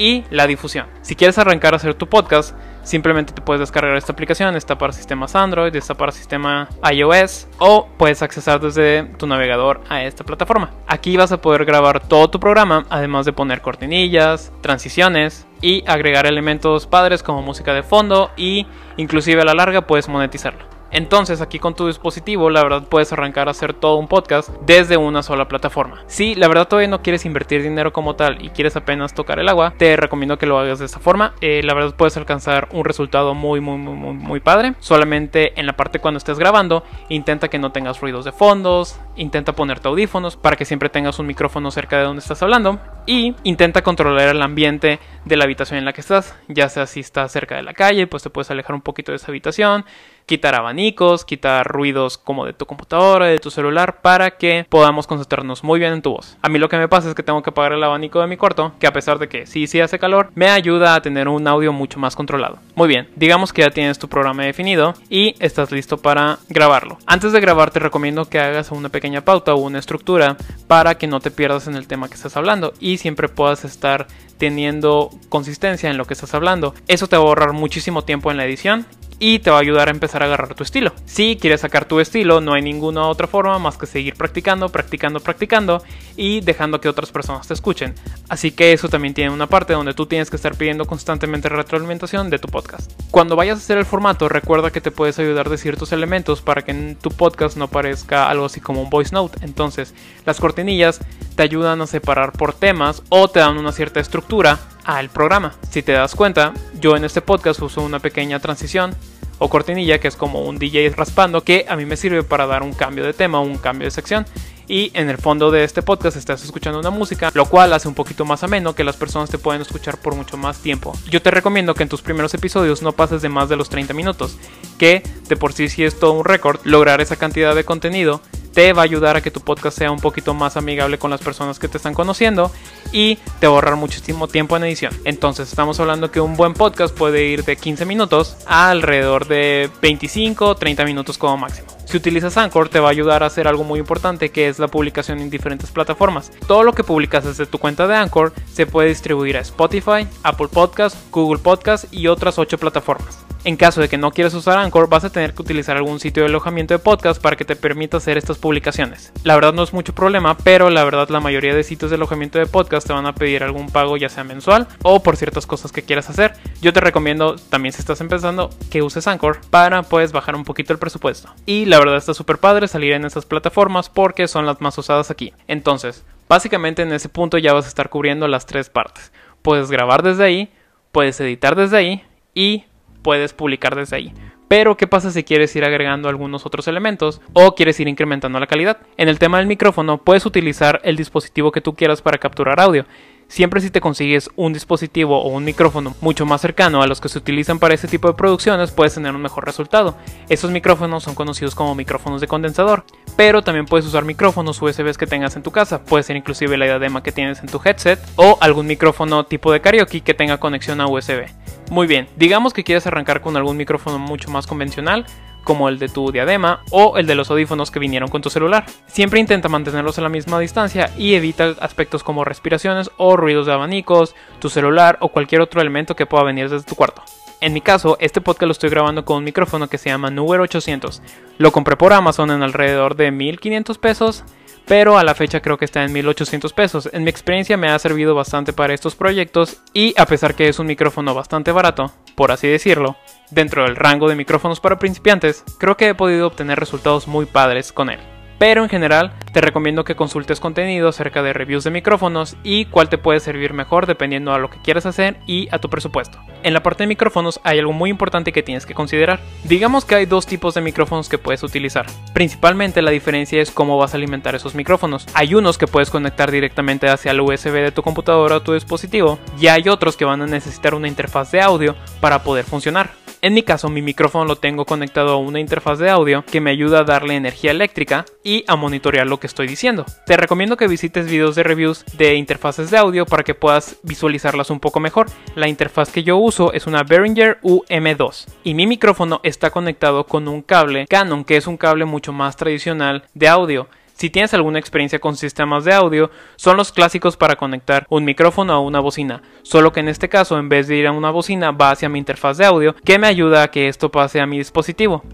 y 0.00 0.24
la 0.30 0.46
difusión. 0.46 0.86
Si 1.02 1.14
quieres 1.14 1.36
arrancar 1.36 1.74
a 1.74 1.76
hacer 1.76 1.92
tu 1.92 2.08
podcast, 2.08 2.56
simplemente 2.82 3.34
te 3.34 3.42
puedes 3.42 3.60
descargar 3.60 3.94
esta 3.96 4.12
aplicación, 4.12 4.56
está 4.56 4.78
para 4.78 4.94
sistemas 4.94 5.36
Android, 5.36 5.76
está 5.76 5.94
para 5.94 6.10
sistema 6.10 6.70
iOS 6.90 7.48
o 7.58 7.86
puedes 7.98 8.22
accesar 8.22 8.60
desde 8.60 9.02
tu 9.18 9.26
navegador 9.26 9.82
a 9.90 10.02
esta 10.02 10.24
plataforma. 10.24 10.70
Aquí 10.86 11.18
vas 11.18 11.32
a 11.32 11.42
poder 11.42 11.66
grabar 11.66 12.00
todo 12.00 12.30
tu 12.30 12.40
programa, 12.40 12.86
además 12.88 13.26
de 13.26 13.34
poner 13.34 13.60
cortinillas, 13.60 14.50
transiciones 14.62 15.46
y 15.60 15.84
agregar 15.86 16.24
elementos 16.24 16.86
padres 16.86 17.22
como 17.22 17.42
música 17.42 17.74
de 17.74 17.82
fondo 17.82 18.30
y 18.38 18.66
inclusive 18.96 19.42
a 19.42 19.44
la 19.44 19.52
larga 19.52 19.86
puedes 19.86 20.08
monetizarlo. 20.08 20.79
Entonces 20.90 21.40
aquí 21.40 21.58
con 21.58 21.74
tu 21.74 21.86
dispositivo 21.86 22.50
la 22.50 22.62
verdad 22.62 22.84
puedes 22.88 23.12
arrancar 23.12 23.48
a 23.48 23.52
hacer 23.52 23.74
todo 23.74 23.96
un 23.96 24.08
podcast 24.08 24.50
desde 24.66 24.96
una 24.96 25.22
sola 25.22 25.48
plataforma. 25.48 26.02
Si 26.06 26.34
la 26.34 26.48
verdad 26.48 26.68
todavía 26.68 26.88
no 26.88 27.02
quieres 27.02 27.24
invertir 27.24 27.62
dinero 27.62 27.92
como 27.92 28.16
tal 28.16 28.44
y 28.44 28.50
quieres 28.50 28.76
apenas 28.76 29.14
tocar 29.14 29.38
el 29.38 29.48
agua, 29.48 29.74
te 29.76 29.96
recomiendo 29.96 30.38
que 30.38 30.46
lo 30.46 30.58
hagas 30.58 30.78
de 30.78 30.86
esta 30.86 30.98
forma. 30.98 31.34
Eh, 31.40 31.62
la 31.62 31.74
verdad 31.74 31.94
puedes 31.96 32.16
alcanzar 32.16 32.68
un 32.72 32.84
resultado 32.84 33.34
muy 33.34 33.60
muy 33.60 33.78
muy 33.78 33.94
muy 33.94 34.14
muy 34.14 34.40
padre. 34.40 34.74
Solamente 34.80 35.58
en 35.58 35.66
la 35.66 35.76
parte 35.76 35.98
cuando 35.98 36.18
estés 36.18 36.38
grabando 36.38 36.84
intenta 37.08 37.48
que 37.48 37.58
no 37.58 37.72
tengas 37.72 38.00
ruidos 38.00 38.24
de 38.24 38.32
fondos, 38.32 38.98
intenta 39.20 39.54
ponerte 39.54 39.86
audífonos 39.86 40.36
para 40.36 40.56
que 40.56 40.64
siempre 40.64 40.88
tengas 40.88 41.18
un 41.18 41.26
micrófono 41.26 41.70
cerca 41.70 41.98
de 41.98 42.04
donde 42.04 42.20
estás 42.20 42.42
hablando 42.42 42.80
y 43.06 43.34
intenta 43.44 43.82
controlar 43.82 44.28
el 44.28 44.42
ambiente 44.42 44.98
de 45.24 45.36
la 45.36 45.44
habitación 45.44 45.78
en 45.78 45.84
la 45.84 45.92
que 45.92 46.00
estás, 46.00 46.34
ya 46.48 46.68
sea 46.68 46.86
si 46.86 47.00
estás 47.00 47.30
cerca 47.30 47.56
de 47.56 47.62
la 47.62 47.74
calle, 47.74 48.06
pues 48.06 48.22
te 48.22 48.30
puedes 48.30 48.50
alejar 48.50 48.74
un 48.74 48.82
poquito 48.82 49.12
de 49.12 49.16
esa 49.16 49.28
habitación 49.28 49.84
quitar 50.30 50.54
abanicos, 50.54 51.24
quitar 51.24 51.66
ruidos 51.66 52.16
como 52.16 52.46
de 52.46 52.52
tu 52.52 52.64
computadora, 52.64 53.26
de 53.26 53.40
tu 53.40 53.50
celular, 53.50 54.00
para 54.00 54.30
que 54.36 54.64
podamos 54.68 55.08
concentrarnos 55.08 55.64
muy 55.64 55.80
bien 55.80 55.92
en 55.92 56.02
tu 56.02 56.12
voz. 56.12 56.38
A 56.40 56.48
mí 56.48 56.60
lo 56.60 56.68
que 56.68 56.76
me 56.76 56.86
pasa 56.86 57.08
es 57.08 57.16
que 57.16 57.24
tengo 57.24 57.42
que 57.42 57.50
apagar 57.50 57.72
el 57.72 57.82
abanico 57.82 58.20
de 58.20 58.28
mi 58.28 58.36
cuarto, 58.36 58.72
que 58.78 58.86
a 58.86 58.92
pesar 58.92 59.18
de 59.18 59.28
que 59.28 59.46
sí, 59.46 59.66
sí 59.66 59.80
hace 59.80 59.98
calor, 59.98 60.30
me 60.36 60.48
ayuda 60.48 60.94
a 60.94 61.02
tener 61.02 61.26
un 61.26 61.48
audio 61.48 61.72
mucho 61.72 61.98
más 61.98 62.14
controlado. 62.14 62.60
Muy 62.76 62.86
bien, 62.86 63.08
digamos 63.16 63.52
que 63.52 63.62
ya 63.62 63.70
tienes 63.72 63.98
tu 63.98 64.06
programa 64.06 64.44
definido 64.44 64.94
y 65.08 65.34
estás 65.40 65.72
listo 65.72 65.98
para 65.98 66.38
grabarlo. 66.48 66.98
Antes 67.06 67.32
de 67.32 67.40
grabar 67.40 67.72
te 67.72 67.80
recomiendo 67.80 68.26
que 68.26 68.38
hagas 68.38 68.70
una 68.70 68.88
pequeña 68.88 69.09
pauta 69.24 69.54
o 69.54 69.58
una 69.58 69.78
estructura 69.78 70.36
para 70.66 70.96
que 70.96 71.06
no 71.06 71.20
te 71.20 71.30
pierdas 71.30 71.66
en 71.66 71.74
el 71.74 71.86
tema 71.86 72.08
que 72.08 72.14
estás 72.14 72.36
hablando 72.36 72.72
y 72.80 72.98
siempre 72.98 73.28
puedas 73.28 73.64
estar 73.64 74.06
teniendo 74.38 75.10
consistencia 75.28 75.90
en 75.90 75.98
lo 75.98 76.06
que 76.06 76.14
estás 76.14 76.34
hablando. 76.34 76.74
Eso 76.88 77.08
te 77.08 77.16
va 77.16 77.24
a 77.24 77.26
ahorrar 77.26 77.52
muchísimo 77.52 78.02
tiempo 78.02 78.30
en 78.30 78.36
la 78.36 78.46
edición 78.46 78.86
y 79.20 79.38
te 79.38 79.50
va 79.50 79.58
a 79.58 79.60
ayudar 79.60 79.88
a 79.88 79.90
empezar 79.92 80.22
a 80.22 80.26
agarrar 80.26 80.54
tu 80.54 80.64
estilo. 80.64 80.92
Si 81.04 81.36
quieres 81.36 81.60
sacar 81.60 81.84
tu 81.84 82.00
estilo, 82.00 82.40
no 82.40 82.54
hay 82.54 82.62
ninguna 82.62 83.06
otra 83.06 83.26
forma 83.26 83.58
más 83.58 83.76
que 83.76 83.86
seguir 83.86 84.14
practicando, 84.14 84.70
practicando, 84.70 85.20
practicando 85.20 85.84
y 86.16 86.40
dejando 86.40 86.80
que 86.80 86.88
otras 86.88 87.12
personas 87.12 87.46
te 87.46 87.54
escuchen. 87.54 87.94
Así 88.28 88.50
que 88.50 88.72
eso 88.72 88.88
también 88.88 89.12
tiene 89.12 89.30
una 89.30 89.46
parte 89.46 89.74
donde 89.74 89.92
tú 89.92 90.06
tienes 90.06 90.30
que 90.30 90.36
estar 90.36 90.56
pidiendo 90.56 90.86
constantemente 90.86 91.50
retroalimentación 91.50 92.30
de 92.30 92.38
tu 92.38 92.48
podcast. 92.48 92.90
Cuando 93.10 93.36
vayas 93.36 93.58
a 93.58 93.60
hacer 93.60 93.76
el 93.76 93.84
formato, 93.84 94.28
recuerda 94.28 94.70
que 94.70 94.80
te 94.80 94.90
puedes 94.90 95.18
ayudar 95.18 95.50
de 95.50 95.58
ciertos 95.58 95.92
elementos 95.92 96.40
para 96.40 96.62
que 96.62 96.70
en 96.70 96.96
tu 96.96 97.10
podcast 97.10 97.58
no 97.58 97.68
parezca 97.68 98.30
algo 98.30 98.46
así 98.46 98.60
como 98.60 98.82
un 98.82 98.88
voice 98.88 99.14
note. 99.14 99.38
Entonces, 99.42 99.94
las 100.24 100.40
cortinillas 100.40 101.00
te 101.36 101.42
ayudan 101.42 101.82
a 101.82 101.86
separar 101.86 102.32
por 102.32 102.54
temas 102.54 103.02
o 103.10 103.28
te 103.28 103.40
dan 103.40 103.58
una 103.58 103.72
cierta 103.72 104.00
estructura 104.00 104.58
al 104.84 105.10
programa. 105.10 105.54
Si 105.70 105.82
te 105.82 105.92
das 105.92 106.14
cuenta, 106.14 106.52
yo 106.80 106.96
en 106.96 107.04
este 107.04 107.20
podcast 107.20 107.60
uso 107.62 107.82
una 107.82 107.98
pequeña 107.98 108.40
transición 108.40 108.94
o 109.38 109.48
cortinilla 109.48 109.98
que 109.98 110.08
es 110.08 110.16
como 110.16 110.42
un 110.42 110.58
DJ 110.58 110.90
raspando 110.90 111.42
que 111.42 111.66
a 111.68 111.74
mí 111.74 111.86
me 111.86 111.96
sirve 111.96 112.22
para 112.22 112.46
dar 112.46 112.62
un 112.62 112.72
cambio 112.72 113.04
de 113.04 113.12
tema, 113.12 113.40
un 113.40 113.56
cambio 113.56 113.86
de 113.86 113.90
sección. 113.90 114.26
Y 114.68 114.92
en 114.94 115.10
el 115.10 115.18
fondo 115.18 115.50
de 115.50 115.64
este 115.64 115.82
podcast 115.82 116.16
estás 116.16 116.44
escuchando 116.44 116.78
una 116.78 116.90
música, 116.90 117.32
lo 117.34 117.46
cual 117.46 117.72
hace 117.72 117.88
un 117.88 117.94
poquito 117.94 118.24
más 118.24 118.44
ameno 118.44 118.72
que 118.72 118.84
las 118.84 118.96
personas 118.96 119.28
te 119.28 119.36
pueden 119.36 119.62
escuchar 119.62 119.98
por 119.98 120.14
mucho 120.14 120.36
más 120.36 120.58
tiempo. 120.58 120.96
Yo 121.10 121.20
te 121.20 121.32
recomiendo 121.32 121.74
que 121.74 121.82
en 121.82 121.88
tus 121.88 122.02
primeros 122.02 122.34
episodios 122.34 122.80
no 122.80 122.92
pases 122.92 123.20
de 123.20 123.28
más 123.28 123.48
de 123.48 123.56
los 123.56 123.68
30 123.68 123.94
minutos, 123.94 124.36
que 124.78 125.02
de 125.28 125.36
por 125.36 125.54
sí 125.54 125.68
si 125.68 125.82
es 125.82 125.98
todo 125.98 126.12
un 126.12 126.24
récord 126.24 126.60
lograr 126.62 127.00
esa 127.00 127.16
cantidad 127.16 127.56
de 127.56 127.64
contenido 127.64 128.20
te 128.52 128.72
va 128.72 128.82
a 128.82 128.84
ayudar 128.84 129.16
a 129.16 129.20
que 129.20 129.30
tu 129.30 129.40
podcast 129.40 129.78
sea 129.78 129.90
un 129.90 130.00
poquito 130.00 130.34
más 130.34 130.56
amigable 130.56 130.98
con 130.98 131.10
las 131.10 131.20
personas 131.20 131.58
que 131.58 131.68
te 131.68 131.76
están 131.76 131.94
conociendo 131.94 132.50
y 132.92 133.16
te 133.38 133.46
va 133.46 133.52
a 133.52 133.56
ahorrar 133.56 133.76
muchísimo 133.76 134.28
tiempo 134.28 134.56
en 134.56 134.64
edición. 134.64 134.92
Entonces 135.04 135.48
estamos 135.48 135.78
hablando 135.80 136.10
que 136.10 136.20
un 136.20 136.36
buen 136.36 136.54
podcast 136.54 136.96
puede 136.96 137.24
ir 137.26 137.44
de 137.44 137.56
15 137.56 137.84
minutos 137.84 138.36
a 138.46 138.70
alrededor 138.70 139.26
de 139.26 139.70
25 139.82 140.56
30 140.56 140.84
minutos 140.84 141.18
como 141.18 141.36
máximo. 141.36 141.68
Si 141.84 141.96
utilizas 141.96 142.36
Anchor 142.36 142.68
te 142.68 142.78
va 142.78 142.88
a 142.88 142.92
ayudar 142.92 143.22
a 143.22 143.26
hacer 143.26 143.48
algo 143.48 143.64
muy 143.64 143.80
importante 143.80 144.30
que 144.30 144.48
es 144.48 144.58
la 144.58 144.68
publicación 144.68 145.20
en 145.20 145.30
diferentes 145.30 145.70
plataformas. 145.70 146.30
Todo 146.46 146.62
lo 146.62 146.72
que 146.72 146.84
publicas 146.84 147.24
desde 147.24 147.46
tu 147.46 147.58
cuenta 147.58 147.86
de 147.86 147.96
Anchor 147.96 148.32
se 148.52 148.66
puede 148.66 148.88
distribuir 148.88 149.36
a 149.36 149.40
Spotify, 149.40 150.06
Apple 150.22 150.48
Podcast, 150.48 150.96
Google 151.10 151.40
Podcast 151.40 151.92
y 151.92 152.06
otras 152.06 152.38
8 152.38 152.58
plataformas. 152.58 153.29
En 153.42 153.56
caso 153.56 153.80
de 153.80 153.88
que 153.88 153.96
no 153.96 154.10
quieras 154.10 154.34
usar 154.34 154.58
Anchor, 154.58 154.90
vas 154.90 155.04
a 155.04 155.10
tener 155.10 155.32
que 155.32 155.40
utilizar 155.40 155.74
algún 155.74 155.98
sitio 155.98 156.22
de 156.22 156.28
alojamiento 156.28 156.74
de 156.74 156.78
podcast 156.78 157.22
para 157.22 157.36
que 157.36 157.46
te 157.46 157.56
permita 157.56 157.96
hacer 157.96 158.18
estas 158.18 158.36
publicaciones. 158.36 159.14
La 159.24 159.34
verdad 159.34 159.54
no 159.54 159.62
es 159.62 159.72
mucho 159.72 159.94
problema, 159.94 160.36
pero 160.36 160.68
la 160.68 160.84
verdad 160.84 161.08
la 161.08 161.20
mayoría 161.20 161.54
de 161.54 161.64
sitios 161.64 161.90
de 161.90 161.94
alojamiento 161.94 162.38
de 162.38 162.44
podcast 162.44 162.86
te 162.86 162.92
van 162.92 163.06
a 163.06 163.14
pedir 163.14 163.42
algún 163.42 163.70
pago 163.70 163.96
ya 163.96 164.10
sea 164.10 164.24
mensual 164.24 164.68
o 164.82 165.02
por 165.02 165.16
ciertas 165.16 165.46
cosas 165.46 165.72
que 165.72 165.82
quieras 165.82 166.10
hacer. 166.10 166.34
Yo 166.60 166.74
te 166.74 166.80
recomiendo 166.80 167.36
también 167.36 167.72
si 167.72 167.80
estás 167.80 168.02
empezando 168.02 168.50
que 168.70 168.82
uses 168.82 169.06
Anchor 169.06 169.40
para 169.48 169.84
pues 169.84 170.12
bajar 170.12 170.36
un 170.36 170.44
poquito 170.44 170.74
el 170.74 170.78
presupuesto. 170.78 171.34
Y 171.46 171.64
la 171.64 171.78
verdad 171.78 171.96
está 171.96 172.12
súper 172.12 172.36
padre 172.38 172.68
salir 172.68 172.92
en 172.92 173.06
estas 173.06 173.24
plataformas 173.24 173.88
porque 173.88 174.28
son 174.28 174.44
las 174.44 174.60
más 174.60 174.76
usadas 174.76 175.10
aquí. 175.10 175.32
Entonces, 175.48 176.04
básicamente 176.28 176.82
en 176.82 176.92
ese 176.92 177.08
punto 177.08 177.38
ya 177.38 177.54
vas 177.54 177.64
a 177.64 177.68
estar 177.68 177.88
cubriendo 177.88 178.28
las 178.28 178.44
tres 178.44 178.68
partes. 178.68 179.12
Puedes 179.40 179.70
grabar 179.70 180.02
desde 180.02 180.24
ahí, 180.24 180.52
puedes 180.92 181.18
editar 181.20 181.56
desde 181.56 181.78
ahí 181.78 182.04
y 182.34 182.64
puedes 183.02 183.32
publicar 183.32 183.74
desde 183.76 183.96
ahí. 183.96 184.12
Pero, 184.48 184.76
¿qué 184.76 184.88
pasa 184.88 185.12
si 185.12 185.22
quieres 185.22 185.54
ir 185.54 185.64
agregando 185.64 186.08
algunos 186.08 186.44
otros 186.44 186.66
elementos 186.66 187.20
o 187.34 187.54
quieres 187.54 187.78
ir 187.78 187.86
incrementando 187.86 188.40
la 188.40 188.48
calidad? 188.48 188.78
En 188.96 189.08
el 189.08 189.20
tema 189.20 189.38
del 189.38 189.46
micrófono, 189.46 189.98
puedes 189.98 190.26
utilizar 190.26 190.80
el 190.82 190.96
dispositivo 190.96 191.52
que 191.52 191.60
tú 191.60 191.74
quieras 191.76 192.02
para 192.02 192.18
capturar 192.18 192.58
audio. 192.58 192.84
Siempre 193.30 193.60
si 193.60 193.70
te 193.70 193.80
consigues 193.80 194.28
un 194.34 194.52
dispositivo 194.52 195.22
o 195.22 195.28
un 195.28 195.44
micrófono 195.44 195.94
mucho 196.00 196.26
más 196.26 196.40
cercano 196.40 196.82
a 196.82 196.88
los 196.88 197.00
que 197.00 197.08
se 197.08 197.18
utilizan 197.18 197.60
para 197.60 197.74
este 197.74 197.86
tipo 197.86 198.08
de 198.08 198.14
producciones, 198.14 198.72
puedes 198.72 198.94
tener 198.94 199.14
un 199.14 199.22
mejor 199.22 199.46
resultado. 199.46 199.96
Estos 200.28 200.50
micrófonos 200.50 201.04
son 201.04 201.14
conocidos 201.14 201.54
como 201.54 201.76
micrófonos 201.76 202.20
de 202.20 202.26
condensador, 202.26 202.82
pero 203.14 203.40
también 203.40 203.66
puedes 203.66 203.86
usar 203.86 204.04
micrófonos 204.04 204.60
USB 204.60 204.96
que 204.96 205.06
tengas 205.06 205.36
en 205.36 205.44
tu 205.44 205.52
casa, 205.52 205.84
puede 205.84 206.02
ser 206.02 206.16
inclusive 206.16 206.58
la 206.58 206.64
diadema 206.64 207.04
que 207.04 207.12
tienes 207.12 207.38
en 207.38 207.46
tu 207.46 207.60
headset 207.64 208.00
o 208.16 208.36
algún 208.40 208.66
micrófono 208.66 209.24
tipo 209.24 209.52
de 209.52 209.60
karaoke 209.60 210.00
que 210.00 210.12
tenga 210.12 210.38
conexión 210.38 210.80
a 210.80 210.88
USB. 210.88 211.26
Muy 211.70 211.86
bien, 211.86 212.08
digamos 212.16 212.52
que 212.52 212.64
quieres 212.64 212.88
arrancar 212.88 213.20
con 213.20 213.36
algún 213.36 213.56
micrófono 213.56 214.00
mucho 214.00 214.28
más 214.32 214.48
convencional, 214.48 215.06
como 215.44 215.68
el 215.68 215.78
de 215.78 215.88
tu 215.88 216.12
diadema 216.12 216.60
o 216.70 216.96
el 216.98 217.06
de 217.06 217.14
los 217.14 217.30
audífonos 217.30 217.70
que 217.70 217.78
vinieron 217.78 218.08
con 218.08 218.22
tu 218.22 218.30
celular. 218.30 218.66
Siempre 218.86 219.20
intenta 219.20 219.48
mantenerlos 219.48 219.98
a 219.98 220.02
la 220.02 220.08
misma 220.08 220.38
distancia 220.38 220.90
y 220.96 221.14
evita 221.14 221.54
aspectos 221.60 222.02
como 222.02 222.24
respiraciones 222.24 222.90
o 222.96 223.16
ruidos 223.16 223.46
de 223.46 223.52
abanicos, 223.52 224.14
tu 224.38 224.48
celular 224.48 224.98
o 225.00 225.08
cualquier 225.08 225.40
otro 225.40 225.60
elemento 225.60 225.96
que 225.96 226.06
pueda 226.06 226.24
venir 226.24 226.48
desde 226.48 226.66
tu 226.66 226.74
cuarto. 226.74 227.02
En 227.40 227.54
mi 227.54 227.62
caso, 227.62 227.96
este 228.00 228.20
podcast 228.20 228.46
lo 228.46 228.52
estoy 228.52 228.68
grabando 228.68 229.04
con 229.06 229.16
un 229.16 229.24
micrófono 229.24 229.68
que 229.68 229.78
se 229.78 229.88
llama 229.88 230.10
Nuber 230.10 230.40
800. 230.40 231.00
Lo 231.38 231.52
compré 231.52 231.76
por 231.76 231.94
Amazon 231.94 232.30
en 232.30 232.42
alrededor 232.42 232.96
de 232.96 233.10
1500 233.10 233.78
pesos 233.78 234.24
pero 234.66 234.98
a 234.98 235.04
la 235.04 235.14
fecha 235.14 235.40
creo 235.40 235.58
que 235.58 235.64
está 235.64 235.84
en 235.84 235.92
1800 235.92 236.52
pesos. 236.52 236.90
En 236.92 237.04
mi 237.04 237.10
experiencia 237.10 237.56
me 237.56 237.68
ha 237.68 237.78
servido 237.78 238.14
bastante 238.14 238.52
para 238.52 238.74
estos 238.74 238.94
proyectos 238.94 239.62
y 239.72 239.94
a 239.98 240.06
pesar 240.06 240.34
que 240.34 240.48
es 240.48 240.58
un 240.58 240.66
micrófono 240.66 241.14
bastante 241.14 241.52
barato, 241.52 241.92
por 242.14 242.32
así 242.32 242.48
decirlo, 242.48 242.96
dentro 243.30 243.64
del 243.64 243.76
rango 243.76 244.08
de 244.08 244.16
micrófonos 244.16 244.60
para 244.60 244.78
principiantes, 244.78 245.44
creo 245.58 245.76
que 245.76 245.88
he 245.88 245.94
podido 245.94 246.26
obtener 246.26 246.58
resultados 246.58 247.08
muy 247.08 247.26
padres 247.26 247.72
con 247.72 247.90
él 247.90 248.00
pero 248.40 248.62
en 248.62 248.70
general 248.70 249.12
te 249.34 249.42
recomiendo 249.42 249.84
que 249.84 249.96
consultes 249.96 250.40
contenido 250.40 250.88
acerca 250.88 251.22
de 251.22 251.34
reviews 251.34 251.62
de 251.62 251.70
micrófonos 251.70 252.38
y 252.42 252.64
cuál 252.64 252.88
te 252.88 252.96
puede 252.96 253.20
servir 253.20 253.52
mejor 253.52 253.86
dependiendo 253.86 254.32
a 254.32 254.38
lo 254.38 254.48
que 254.48 254.62
quieras 254.62 254.86
hacer 254.86 255.18
y 255.26 255.48
a 255.52 255.58
tu 255.58 255.68
presupuesto. 255.68 256.18
En 256.42 256.54
la 256.54 256.62
parte 256.62 256.84
de 256.84 256.88
micrófonos 256.88 257.38
hay 257.44 257.58
algo 257.58 257.74
muy 257.74 257.90
importante 257.90 258.32
que 258.32 258.42
tienes 258.42 258.64
que 258.64 258.72
considerar. 258.72 259.20
Digamos 259.44 259.84
que 259.84 259.94
hay 259.94 260.06
dos 260.06 260.26
tipos 260.26 260.54
de 260.54 260.62
micrófonos 260.62 261.10
que 261.10 261.18
puedes 261.18 261.42
utilizar. 261.42 261.84
Principalmente 262.14 262.80
la 262.80 262.90
diferencia 262.90 263.42
es 263.42 263.50
cómo 263.50 263.76
vas 263.76 263.92
a 263.92 263.98
alimentar 263.98 264.34
esos 264.34 264.54
micrófonos. 264.54 265.06
Hay 265.12 265.34
unos 265.34 265.58
que 265.58 265.66
puedes 265.66 265.90
conectar 265.90 266.30
directamente 266.30 266.88
hacia 266.88 267.10
el 267.10 267.20
USB 267.20 267.52
de 267.52 267.72
tu 267.72 267.82
computadora 267.82 268.36
o 268.36 268.42
tu 268.42 268.54
dispositivo 268.54 269.18
y 269.38 269.48
hay 269.48 269.68
otros 269.68 269.98
que 269.98 270.06
van 270.06 270.22
a 270.22 270.26
necesitar 270.26 270.74
una 270.74 270.88
interfaz 270.88 271.30
de 271.30 271.42
audio 271.42 271.76
para 272.00 272.22
poder 272.22 272.46
funcionar. 272.46 272.99
En 273.22 273.34
mi 273.34 273.42
caso, 273.42 273.68
mi 273.68 273.82
micrófono 273.82 274.24
lo 274.24 274.36
tengo 274.36 274.64
conectado 274.64 275.10
a 275.10 275.16
una 275.18 275.40
interfaz 275.40 275.78
de 275.78 275.90
audio 275.90 276.24
que 276.24 276.40
me 276.40 276.50
ayuda 276.50 276.80
a 276.80 276.84
darle 276.84 277.16
energía 277.16 277.50
eléctrica 277.50 278.06
y 278.24 278.44
a 278.46 278.56
monitorear 278.56 279.06
lo 279.06 279.20
que 279.20 279.26
estoy 279.26 279.46
diciendo. 279.46 279.84
Te 280.06 280.16
recomiendo 280.16 280.56
que 280.56 280.66
visites 280.66 281.04
videos 281.04 281.34
de 281.34 281.42
reviews 281.42 281.84
de 281.98 282.14
interfaces 282.14 282.70
de 282.70 282.78
audio 282.78 283.04
para 283.04 283.22
que 283.22 283.34
puedas 283.34 283.76
visualizarlas 283.82 284.48
un 284.48 284.58
poco 284.58 284.80
mejor. 284.80 285.08
La 285.34 285.48
interfaz 285.48 285.90
que 285.90 286.02
yo 286.02 286.16
uso 286.16 286.54
es 286.54 286.66
una 286.66 286.82
Behringer 286.82 287.38
UM2 287.42 288.26
y 288.42 288.54
mi 288.54 288.66
micrófono 288.66 289.20
está 289.22 289.50
conectado 289.50 290.04
con 290.04 290.26
un 290.26 290.40
cable 290.40 290.86
Canon 290.88 291.24
que 291.24 291.36
es 291.36 291.46
un 291.46 291.58
cable 291.58 291.84
mucho 291.84 292.14
más 292.14 292.36
tradicional 292.36 293.04
de 293.12 293.28
audio. 293.28 293.68
Si 294.00 294.08
tienes 294.08 294.32
alguna 294.32 294.58
experiencia 294.58 294.98
con 294.98 295.14
sistemas 295.14 295.66
de 295.66 295.74
audio, 295.74 296.10
son 296.36 296.56
los 296.56 296.72
clásicos 296.72 297.18
para 297.18 297.36
conectar 297.36 297.84
un 297.90 298.02
micrófono 298.02 298.54
a 298.54 298.58
una 298.58 298.80
bocina, 298.80 299.20
solo 299.42 299.74
que 299.74 299.80
en 299.80 299.88
este 299.88 300.08
caso 300.08 300.38
en 300.38 300.48
vez 300.48 300.68
de 300.68 300.76
ir 300.76 300.86
a 300.86 300.92
una 300.92 301.10
bocina 301.10 301.50
va 301.50 301.72
hacia 301.72 301.90
mi 301.90 301.98
interfaz 301.98 302.38
de 302.38 302.46
audio 302.46 302.74
que 302.82 302.98
me 302.98 303.08
ayuda 303.08 303.42
a 303.42 303.50
que 303.50 303.68
esto 303.68 303.90
pase 303.90 304.18
a 304.18 304.26
mi 304.26 304.38
dispositivo. 304.38 305.04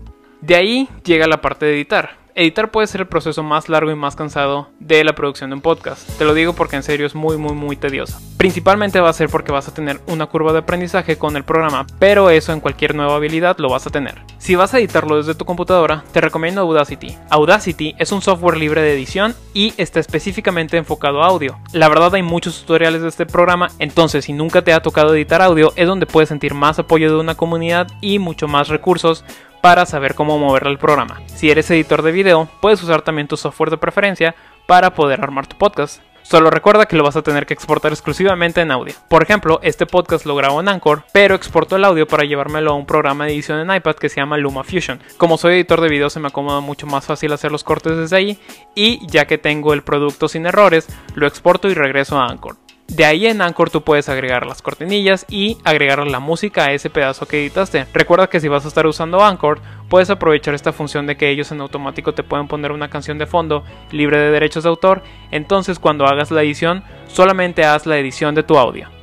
De 0.40 0.54
ahí 0.54 0.88
llega 1.02 1.26
la 1.26 1.40
parte 1.40 1.66
de 1.66 1.74
editar. 1.74 2.25
Editar 2.38 2.70
puede 2.70 2.86
ser 2.86 3.00
el 3.00 3.06
proceso 3.06 3.42
más 3.42 3.70
largo 3.70 3.90
y 3.90 3.94
más 3.94 4.14
cansado 4.14 4.68
de 4.78 5.02
la 5.04 5.14
producción 5.14 5.48
de 5.48 5.54
un 5.54 5.62
podcast. 5.62 6.06
Te 6.18 6.26
lo 6.26 6.34
digo 6.34 6.52
porque 6.52 6.76
en 6.76 6.82
serio 6.82 7.06
es 7.06 7.14
muy 7.14 7.38
muy 7.38 7.54
muy 7.54 7.76
tedioso. 7.76 8.20
Principalmente 8.36 9.00
va 9.00 9.08
a 9.08 9.14
ser 9.14 9.30
porque 9.30 9.52
vas 9.52 9.68
a 9.68 9.72
tener 9.72 10.02
una 10.06 10.26
curva 10.26 10.52
de 10.52 10.58
aprendizaje 10.58 11.16
con 11.16 11.34
el 11.38 11.44
programa, 11.44 11.86
pero 11.98 12.28
eso 12.28 12.52
en 12.52 12.60
cualquier 12.60 12.94
nueva 12.94 13.14
habilidad 13.14 13.56
lo 13.56 13.70
vas 13.70 13.86
a 13.86 13.90
tener. 13.90 14.20
Si 14.36 14.54
vas 14.54 14.74
a 14.74 14.78
editarlo 14.78 15.16
desde 15.16 15.34
tu 15.34 15.46
computadora, 15.46 16.04
te 16.12 16.20
recomiendo 16.20 16.60
Audacity. 16.60 17.16
Audacity 17.30 17.94
es 17.98 18.12
un 18.12 18.20
software 18.20 18.58
libre 18.58 18.82
de 18.82 18.92
edición 18.92 19.34
y 19.54 19.72
está 19.78 19.98
específicamente 19.98 20.76
enfocado 20.76 21.22
a 21.22 21.28
audio. 21.28 21.58
La 21.72 21.88
verdad 21.88 22.14
hay 22.16 22.22
muchos 22.22 22.60
tutoriales 22.60 23.00
de 23.00 23.08
este 23.08 23.24
programa, 23.24 23.68
entonces 23.78 24.26
si 24.26 24.34
nunca 24.34 24.60
te 24.60 24.74
ha 24.74 24.82
tocado 24.82 25.14
editar 25.14 25.40
audio 25.40 25.72
es 25.74 25.86
donde 25.86 26.04
puedes 26.04 26.28
sentir 26.28 26.52
más 26.52 26.78
apoyo 26.78 27.10
de 27.10 27.18
una 27.18 27.34
comunidad 27.34 27.86
y 28.02 28.18
mucho 28.18 28.46
más 28.46 28.68
recursos 28.68 29.24
para 29.66 29.84
saber 29.84 30.14
cómo 30.14 30.38
mover 30.38 30.68
el 30.68 30.78
programa. 30.78 31.20
Si 31.26 31.50
eres 31.50 31.68
editor 31.72 32.02
de 32.02 32.12
video, 32.12 32.48
puedes 32.60 32.80
usar 32.84 33.02
también 33.02 33.26
tu 33.26 33.36
software 33.36 33.70
de 33.70 33.76
preferencia 33.76 34.36
para 34.68 34.94
poder 34.94 35.20
armar 35.20 35.48
tu 35.48 35.58
podcast. 35.58 36.00
Solo 36.22 36.50
recuerda 36.50 36.86
que 36.86 36.94
lo 36.94 37.02
vas 37.02 37.16
a 37.16 37.22
tener 37.22 37.46
que 37.46 37.54
exportar 37.54 37.90
exclusivamente 37.90 38.60
en 38.60 38.70
audio. 38.70 38.94
Por 39.08 39.24
ejemplo, 39.24 39.58
este 39.64 39.84
podcast 39.84 40.24
lo 40.24 40.36
grabo 40.36 40.60
en 40.60 40.68
Anchor, 40.68 41.02
pero 41.12 41.34
exporto 41.34 41.74
el 41.74 41.84
audio 41.84 42.06
para 42.06 42.22
llevármelo 42.22 42.70
a 42.70 42.74
un 42.74 42.86
programa 42.86 43.24
de 43.26 43.32
edición 43.32 43.58
en 43.58 43.76
iPad 43.76 43.96
que 43.96 44.08
se 44.08 44.20
llama 44.20 44.38
Luma 44.38 44.62
Fusion. 44.62 45.00
Como 45.16 45.36
soy 45.36 45.54
editor 45.54 45.80
de 45.80 45.88
video 45.88 46.10
se 46.10 46.20
me 46.20 46.28
acomoda 46.28 46.60
mucho 46.60 46.86
más 46.86 47.04
fácil 47.04 47.32
hacer 47.32 47.50
los 47.50 47.64
cortes 47.64 47.96
desde 47.96 48.16
ahí 48.16 48.38
y 48.76 49.04
ya 49.08 49.26
que 49.26 49.36
tengo 49.36 49.72
el 49.72 49.82
producto 49.82 50.28
sin 50.28 50.46
errores, 50.46 50.86
lo 51.16 51.26
exporto 51.26 51.68
y 51.68 51.74
regreso 51.74 52.16
a 52.20 52.28
Anchor. 52.28 52.54
De 52.88 53.04
ahí 53.04 53.26
en 53.26 53.42
Anchor 53.42 53.68
tú 53.68 53.82
puedes 53.82 54.08
agregar 54.08 54.46
las 54.46 54.62
cortinillas 54.62 55.26
y 55.28 55.58
agregar 55.64 56.06
la 56.06 56.20
música 56.20 56.66
a 56.66 56.72
ese 56.72 56.88
pedazo 56.88 57.26
que 57.26 57.40
editaste. 57.40 57.86
Recuerda 57.92 58.28
que 58.28 58.40
si 58.40 58.48
vas 58.48 58.64
a 58.64 58.68
estar 58.68 58.86
usando 58.86 59.24
Anchor, 59.24 59.60
puedes 59.88 60.08
aprovechar 60.08 60.54
esta 60.54 60.72
función 60.72 61.06
de 61.06 61.16
que 61.16 61.28
ellos 61.28 61.50
en 61.52 61.60
automático 61.60 62.14
te 62.14 62.22
pueden 62.22 62.48
poner 62.48 62.72
una 62.72 62.88
canción 62.88 63.18
de 63.18 63.26
fondo 63.26 63.64
libre 63.90 64.18
de 64.18 64.30
derechos 64.30 64.62
de 64.62 64.70
autor. 64.70 65.02
Entonces 65.30 65.78
cuando 65.78 66.06
hagas 66.06 66.30
la 66.30 66.42
edición, 66.42 66.84
solamente 67.08 67.64
haz 67.64 67.86
la 67.86 67.98
edición 67.98 68.34
de 68.34 68.44
tu 68.44 68.56
audio. 68.56 68.95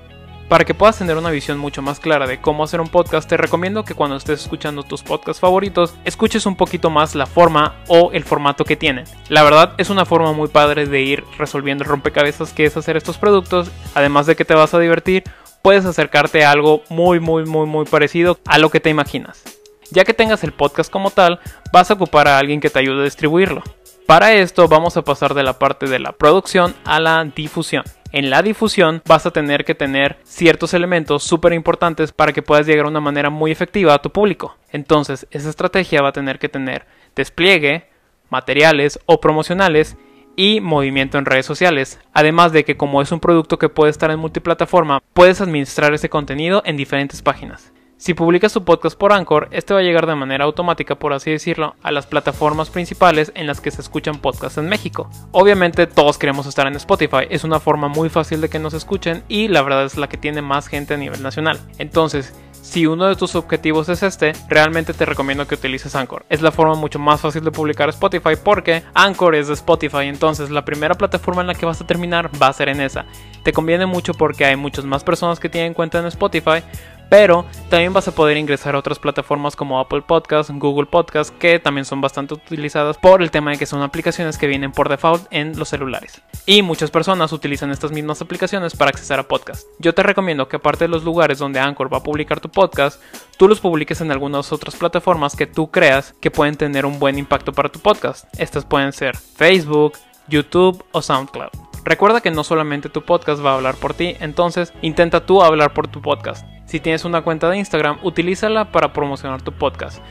Para 0.54 0.66
que 0.66 0.76
puedas 0.76 1.00
tener 1.00 1.18
una 1.18 1.32
visión 1.32 1.58
mucho 1.58 1.82
más 1.82 2.00
clara 2.00 2.28
de 2.28 2.40
cómo 2.40 2.64
hacer 2.64 2.80
un 2.80 2.88
podcast, 2.88 3.28
te 3.28 3.38
recomiendo 3.38 3.84
que 3.84 3.96
cuando 3.96 4.18
estés 4.18 4.42
escuchando 4.42 4.84
tus 4.84 5.02
podcasts 5.02 5.42
favoritos, 5.42 5.96
escuches 6.06 6.46
un 6.46 6.56
poquito 6.56 6.92
más 6.92 7.16
la 7.16 7.26
forma 7.26 7.78
o 7.88 8.12
el 8.14 8.24
formato 8.24 8.64
que 8.64 8.76
tienen. 8.76 9.06
La 9.30 9.42
verdad 9.42 9.74
es 9.80 9.90
una 9.90 10.06
forma 10.06 10.32
muy 10.32 10.50
padre 10.50 10.86
de 10.86 11.02
ir 11.02 11.24
resolviendo 11.40 11.84
rompecabezas 11.86 12.54
que 12.54 12.66
es 12.66 12.78
hacer 12.78 12.98
estos 12.98 13.18
productos, 13.18 13.72
además 13.96 14.28
de 14.28 14.36
que 14.36 14.46
te 14.46 14.54
vas 14.54 14.76
a 14.76 14.80
divertir, 14.80 15.24
puedes 15.64 15.86
acercarte 15.86 16.46
a 16.46 16.52
algo 16.52 16.84
muy 16.88 17.20
muy 17.20 17.46
muy 17.46 17.66
muy 17.66 17.86
parecido 17.86 18.38
a 18.46 18.60
lo 18.60 18.70
que 18.70 18.80
te 18.80 18.92
imaginas. 18.92 19.42
Ya 19.90 20.06
que 20.06 20.14
tengas 20.14 20.44
el 20.44 20.52
podcast 20.52 20.92
como 20.92 21.10
tal, 21.10 21.40
vas 21.72 21.90
a 21.90 21.96
ocupar 21.96 22.28
a 22.28 22.38
alguien 22.38 22.62
que 22.62 22.70
te 22.70 22.78
ayude 22.78 23.02
a 23.02 23.06
distribuirlo. 23.06 23.64
Para 24.06 24.34
esto 24.34 24.68
vamos 24.68 24.98
a 24.98 25.02
pasar 25.02 25.34
de 25.34 25.42
la 25.42 25.58
parte 25.58 25.88
de 25.88 25.98
la 25.98 26.12
producción 26.12 26.76
a 26.86 27.00
la 27.00 27.26
difusión 27.26 27.86
en 28.14 28.30
la 28.30 28.44
difusión 28.44 29.02
vas 29.06 29.26
a 29.26 29.32
tener 29.32 29.66
que 29.66 29.74
tener 29.74 30.18
ciertos 30.24 30.76
elementos 30.76 31.24
súper 31.24 31.52
importantes 31.52 32.12
para 32.12 32.32
que 32.32 32.44
puedas 32.44 32.68
llegar 32.68 32.86
de 32.86 32.92
una 32.92 33.02
manera 33.02 33.32
muy 33.32 33.52
efectiva 33.52 33.96
a 33.96 34.02
tu 34.02 34.12
público. 34.12 34.56
Entonces, 34.72 35.28
esa 35.32 35.50
estrategia 35.50 36.04
va 36.04 36.10
a 36.10 36.14
tener 36.14 36.38
que 36.38 36.48
tener 36.48 36.86
despliegue, 37.16 37.90
materiales 38.30 39.00
o 39.08 39.20
promocionales 39.20 39.98
y 40.36 40.62
movimiento 40.62 41.18
en 41.18 41.26
redes 41.26 41.48
sociales. 41.48 42.00
Además 42.14 42.52
de 42.52 42.64
que 42.64 42.78
como 42.78 43.02
es 43.02 43.12
un 43.12 43.20
producto 43.20 43.58
que 43.58 43.70
puede 43.70 43.90
estar 43.90 44.12
en 44.12 44.20
multiplataforma, 44.20 45.02
puedes 45.14 45.42
administrar 45.42 45.92
ese 45.96 46.10
contenido 46.10 46.62
en 46.66 46.78
diferentes 46.78 47.24
páginas. 47.24 47.73
Si 48.04 48.14
publicas 48.14 48.52
tu 48.52 48.66
podcast 48.66 48.98
por 48.98 49.14
Anchor, 49.14 49.48
este 49.52 49.74
va 49.74 49.80
a 49.80 49.84
llegar 49.84 50.08
de 50.08 50.16
manera 50.16 50.44
automática, 50.44 50.96
por 50.96 51.14
así 51.14 51.32
decirlo, 51.32 51.78
a 51.82 51.90
las 51.90 52.06
plataformas 52.06 52.70
principales 52.70 53.32
en 53.34 53.48
las 53.48 53.62
que 53.62 53.72
se 53.72 53.80
escuchan 53.80 54.20
podcasts 54.20 54.58
en 54.58 54.68
México. 54.68 55.10
Obviamente 55.32 55.88
todos 55.88 56.18
queremos 56.18 56.46
estar 56.46 56.68
en 56.68 56.76
Spotify, 56.76 57.28
es 57.30 57.46
una 57.46 57.62
forma 57.62 57.88
muy 57.88 58.10
fácil 58.10 58.42
de 58.42 58.50
que 58.50 58.60
nos 58.60 58.74
escuchen 58.74 59.24
y 59.30 59.48
la 59.48 59.62
verdad 59.62 59.86
es 59.86 59.96
la 59.96 60.10
que 60.10 60.18
tiene 60.18 60.42
más 60.42 60.68
gente 60.68 60.96
a 60.96 60.98
nivel 60.98 61.24
nacional. 61.24 61.62
Entonces, 61.78 62.34
si 62.64 62.88
uno 62.88 63.08
de 63.08 63.16
tus 63.16 63.36
objetivos 63.36 63.88
es 63.90 64.04
este, 64.04 64.34
realmente 64.48 64.94
te 64.94 65.06
recomiendo 65.06 65.46
que 65.46 65.56
utilices 65.56 65.96
Anchor. 65.96 66.26
Es 66.30 66.42
la 66.42 66.52
forma 66.52 66.76
mucho 66.76 66.98
más 66.98 67.22
fácil 67.22 67.44
de 67.44 67.52
publicar 67.52 67.90
Spotify 67.90 68.36
porque 68.42 68.84
Anchor 68.94 69.36
es 69.36 69.48
de 69.48 69.54
Spotify, 69.54 70.08
entonces 70.08 70.50
la 70.50 70.66
primera 70.66 70.96
plataforma 70.96 71.42
en 71.42 71.48
la 71.48 71.56
que 71.56 71.66
vas 71.66 71.82
a 71.82 71.88
terminar 71.88 72.32
va 72.42 72.48
a 72.48 72.54
ser 72.54 72.70
en 72.70 72.80
esa. 72.80 73.06
Te 73.44 73.52
conviene 73.52 73.86
mucho 73.86 74.14
porque 74.14 74.46
hay 74.46 74.56
muchas 74.56 74.86
más 74.86 75.04
personas 75.04 75.40
que 75.40 75.50
tienen 75.50 75.74
cuenta 75.74 76.00
en 76.00 76.06
Spotify, 76.06 76.64
pero 77.10 77.46
también 77.70 77.94
vas 77.94 78.08
a 78.08 78.16
poder 78.16 78.38
ingresar 78.38 78.76
a 78.76 78.80
otras 78.80 79.00
plataformas 79.00 79.56
como 79.56 79.80
Apple 79.80 80.02
Podcasts, 80.02 80.52
Google 80.56 80.88
Podcasts, 80.88 81.34
que 81.38 81.60
también 81.60 81.86
son 81.86 82.02
bastante 82.02 82.34
utilizadas 82.34 82.98
por 82.98 83.22
el 83.22 83.32
tema 83.32 83.52
de 83.52 83.58
que 83.58 83.66
son 83.66 83.82
aplicaciones 83.82 84.38
que 84.38 84.48
vienen 84.48 84.72
por 84.72 84.90
default 84.90 85.26
en 85.32 85.58
los 85.58 85.70
celulares. 85.70 86.22
Y 86.46 86.62
muchas 86.62 86.92
personas 86.92 87.32
utilizan 87.32 87.72
estas 87.72 87.92
mismas 87.92 88.22
aplicaciones 88.22 88.76
para 88.76 88.90
acceder 88.90 89.20
a 89.20 89.28
podcasts. 89.28 89.68
Yo 89.80 89.94
te 89.94 90.04
recomiendo 90.04 90.48
que 90.48 90.58
aparte 90.58 90.86
de 90.86 90.90
los 90.90 91.04
lugares 91.04 91.40
donde 91.40 91.60
Anchor 91.60 91.94
va 91.94 91.98
a 91.98 92.04
publicar 92.04 92.40
tu 92.40 92.50
podcast, 92.50 93.02
tú 93.38 93.48
los 93.48 93.60
publiques 93.60 94.02
en 94.02 94.12
algunas 94.12 94.52
otras 94.52 94.76
plataformas 94.76 95.36
que 95.36 95.48
tú 95.48 95.72
creas 95.72 96.14
que 96.20 96.32
pueden 96.32 96.56
tener 96.56 96.86
un 96.86 97.00
buen 97.00 97.18
impacto 97.18 97.54
para 97.54 97.70
tu 97.70 97.80
podcast. 97.80 98.26
Estas 98.38 98.66
pueden 98.66 98.94
ser 98.94 99.18
Facebook, 99.18 99.94
YouTube 100.28 100.84
o 100.92 101.02
SoundCloud. 101.02 101.50
Recuerda 101.84 102.22
que 102.22 102.32
no 102.32 102.44
solamente 102.44 102.90
tu 102.90 103.04
podcast 103.04 103.44
va 103.44 103.52
a 103.52 103.56
hablar 103.56 103.76
por 103.76 103.94
ti, 103.94 104.16
entonces 104.20 104.74
intenta 104.82 105.26
tú 105.26 105.42
hablar 105.42 105.74
por 105.74 105.88
tu 105.88 106.02
podcast. 106.02 106.46
Si 106.74 106.80
tienes 106.80 107.06
una 107.06 107.22
cuenta 107.22 107.52
de 107.52 107.58
Instagram, 107.60 108.00
utilízala 108.02 108.72
para 108.72 108.94
promocionar 108.94 109.44
tu 109.44 109.52
podcast. 109.52 110.02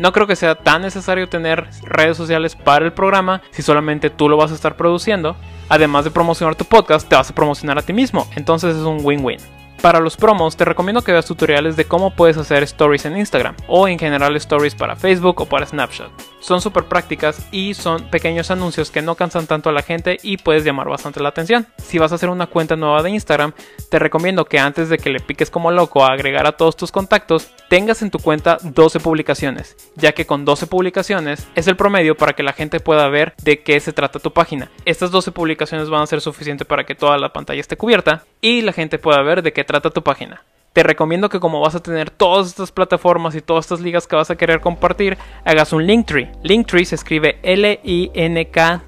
No 0.00 0.12
creo 0.12 0.26
que 0.26 0.34
sea 0.34 0.56
tan 0.56 0.82
necesario 0.82 1.28
tener 1.28 1.68
redes 1.82 2.16
sociales 2.16 2.56
para 2.56 2.84
el 2.84 2.92
programa 2.92 3.40
si 3.52 3.62
solamente 3.62 4.10
tú 4.10 4.28
lo 4.28 4.36
vas 4.36 4.50
a 4.50 4.56
estar 4.56 4.74
produciendo. 4.74 5.36
Además 5.68 6.04
de 6.04 6.10
promocionar 6.10 6.56
tu 6.56 6.64
podcast, 6.64 7.08
te 7.08 7.14
vas 7.14 7.30
a 7.30 7.34
promocionar 7.36 7.78
a 7.78 7.82
ti 7.82 7.92
mismo, 7.92 8.26
entonces 8.34 8.74
es 8.74 8.82
un 8.82 8.98
win-win. 9.04 9.38
Para 9.80 10.00
los 10.00 10.16
promos 10.16 10.56
te 10.56 10.64
recomiendo 10.64 11.02
que 11.02 11.12
veas 11.12 11.26
tutoriales 11.26 11.76
de 11.76 11.84
cómo 11.84 12.10
puedes 12.10 12.36
hacer 12.36 12.64
stories 12.64 13.04
en 13.04 13.16
Instagram 13.16 13.54
o 13.68 13.86
en 13.86 13.96
general 13.96 14.34
stories 14.34 14.74
para 14.74 14.96
Facebook 14.96 15.40
o 15.40 15.46
para 15.46 15.66
Snapchat. 15.66 16.10
Son 16.40 16.60
súper 16.60 16.84
prácticas 16.84 17.46
y 17.50 17.74
son 17.74 18.10
pequeños 18.10 18.50
anuncios 18.50 18.90
que 18.90 19.02
no 19.02 19.14
cansan 19.14 19.46
tanto 19.46 19.68
a 19.68 19.72
la 19.72 19.82
gente 19.82 20.18
y 20.22 20.36
puedes 20.36 20.64
llamar 20.64 20.88
bastante 20.88 21.20
la 21.20 21.30
atención. 21.30 21.66
Si 21.78 21.98
vas 21.98 22.12
a 22.12 22.14
hacer 22.14 22.28
una 22.28 22.46
cuenta 22.46 22.76
nueva 22.76 23.02
de 23.02 23.10
Instagram, 23.10 23.52
te 23.90 23.98
recomiendo 23.98 24.44
que 24.44 24.58
antes 24.58 24.88
de 24.88 24.98
que 24.98 25.10
le 25.10 25.20
piques 25.20 25.50
como 25.50 25.70
loco 25.70 26.04
a 26.04 26.12
agregar 26.12 26.46
a 26.46 26.52
todos 26.52 26.76
tus 26.76 26.92
contactos, 26.92 27.48
tengas 27.68 28.02
en 28.02 28.10
tu 28.10 28.18
cuenta 28.18 28.58
12 28.62 29.00
publicaciones, 29.00 29.76
ya 29.96 30.12
que 30.12 30.26
con 30.26 30.44
12 30.44 30.66
publicaciones 30.66 31.48
es 31.54 31.66
el 31.66 31.76
promedio 31.76 32.16
para 32.16 32.34
que 32.34 32.42
la 32.42 32.52
gente 32.52 32.80
pueda 32.80 33.08
ver 33.08 33.34
de 33.42 33.62
qué 33.62 33.80
se 33.80 33.92
trata 33.92 34.18
tu 34.18 34.32
página. 34.32 34.70
Estas 34.84 35.10
12 35.10 35.32
publicaciones 35.32 35.90
van 35.90 36.02
a 36.02 36.06
ser 36.06 36.20
suficientes 36.20 36.66
para 36.66 36.84
que 36.84 36.94
toda 36.94 37.18
la 37.18 37.32
pantalla 37.32 37.60
esté 37.60 37.76
cubierta 37.76 38.24
y 38.40 38.62
la 38.62 38.72
gente 38.72 38.98
pueda 38.98 39.22
ver 39.22 39.42
de 39.42 39.52
qué 39.52 39.64
trata 39.64 39.90
tu 39.90 40.02
página 40.02 40.42
te 40.78 40.84
recomiendo 40.84 41.28
que 41.28 41.40
como 41.40 41.60
vas 41.60 41.74
a 41.74 41.82
tener 41.82 42.08
todas 42.08 42.46
estas 42.46 42.70
plataformas 42.70 43.34
y 43.34 43.40
todas 43.40 43.64
estas 43.64 43.80
ligas 43.80 44.06
que 44.06 44.14
vas 44.14 44.30
a 44.30 44.36
querer 44.36 44.60
compartir, 44.60 45.18
hagas 45.44 45.72
un 45.72 45.84
Linktree. 45.84 46.30
Linktree 46.44 46.84
se 46.84 46.94
escribe 46.94 47.40
L-I-N-K-T-R-E-E. 47.42 48.78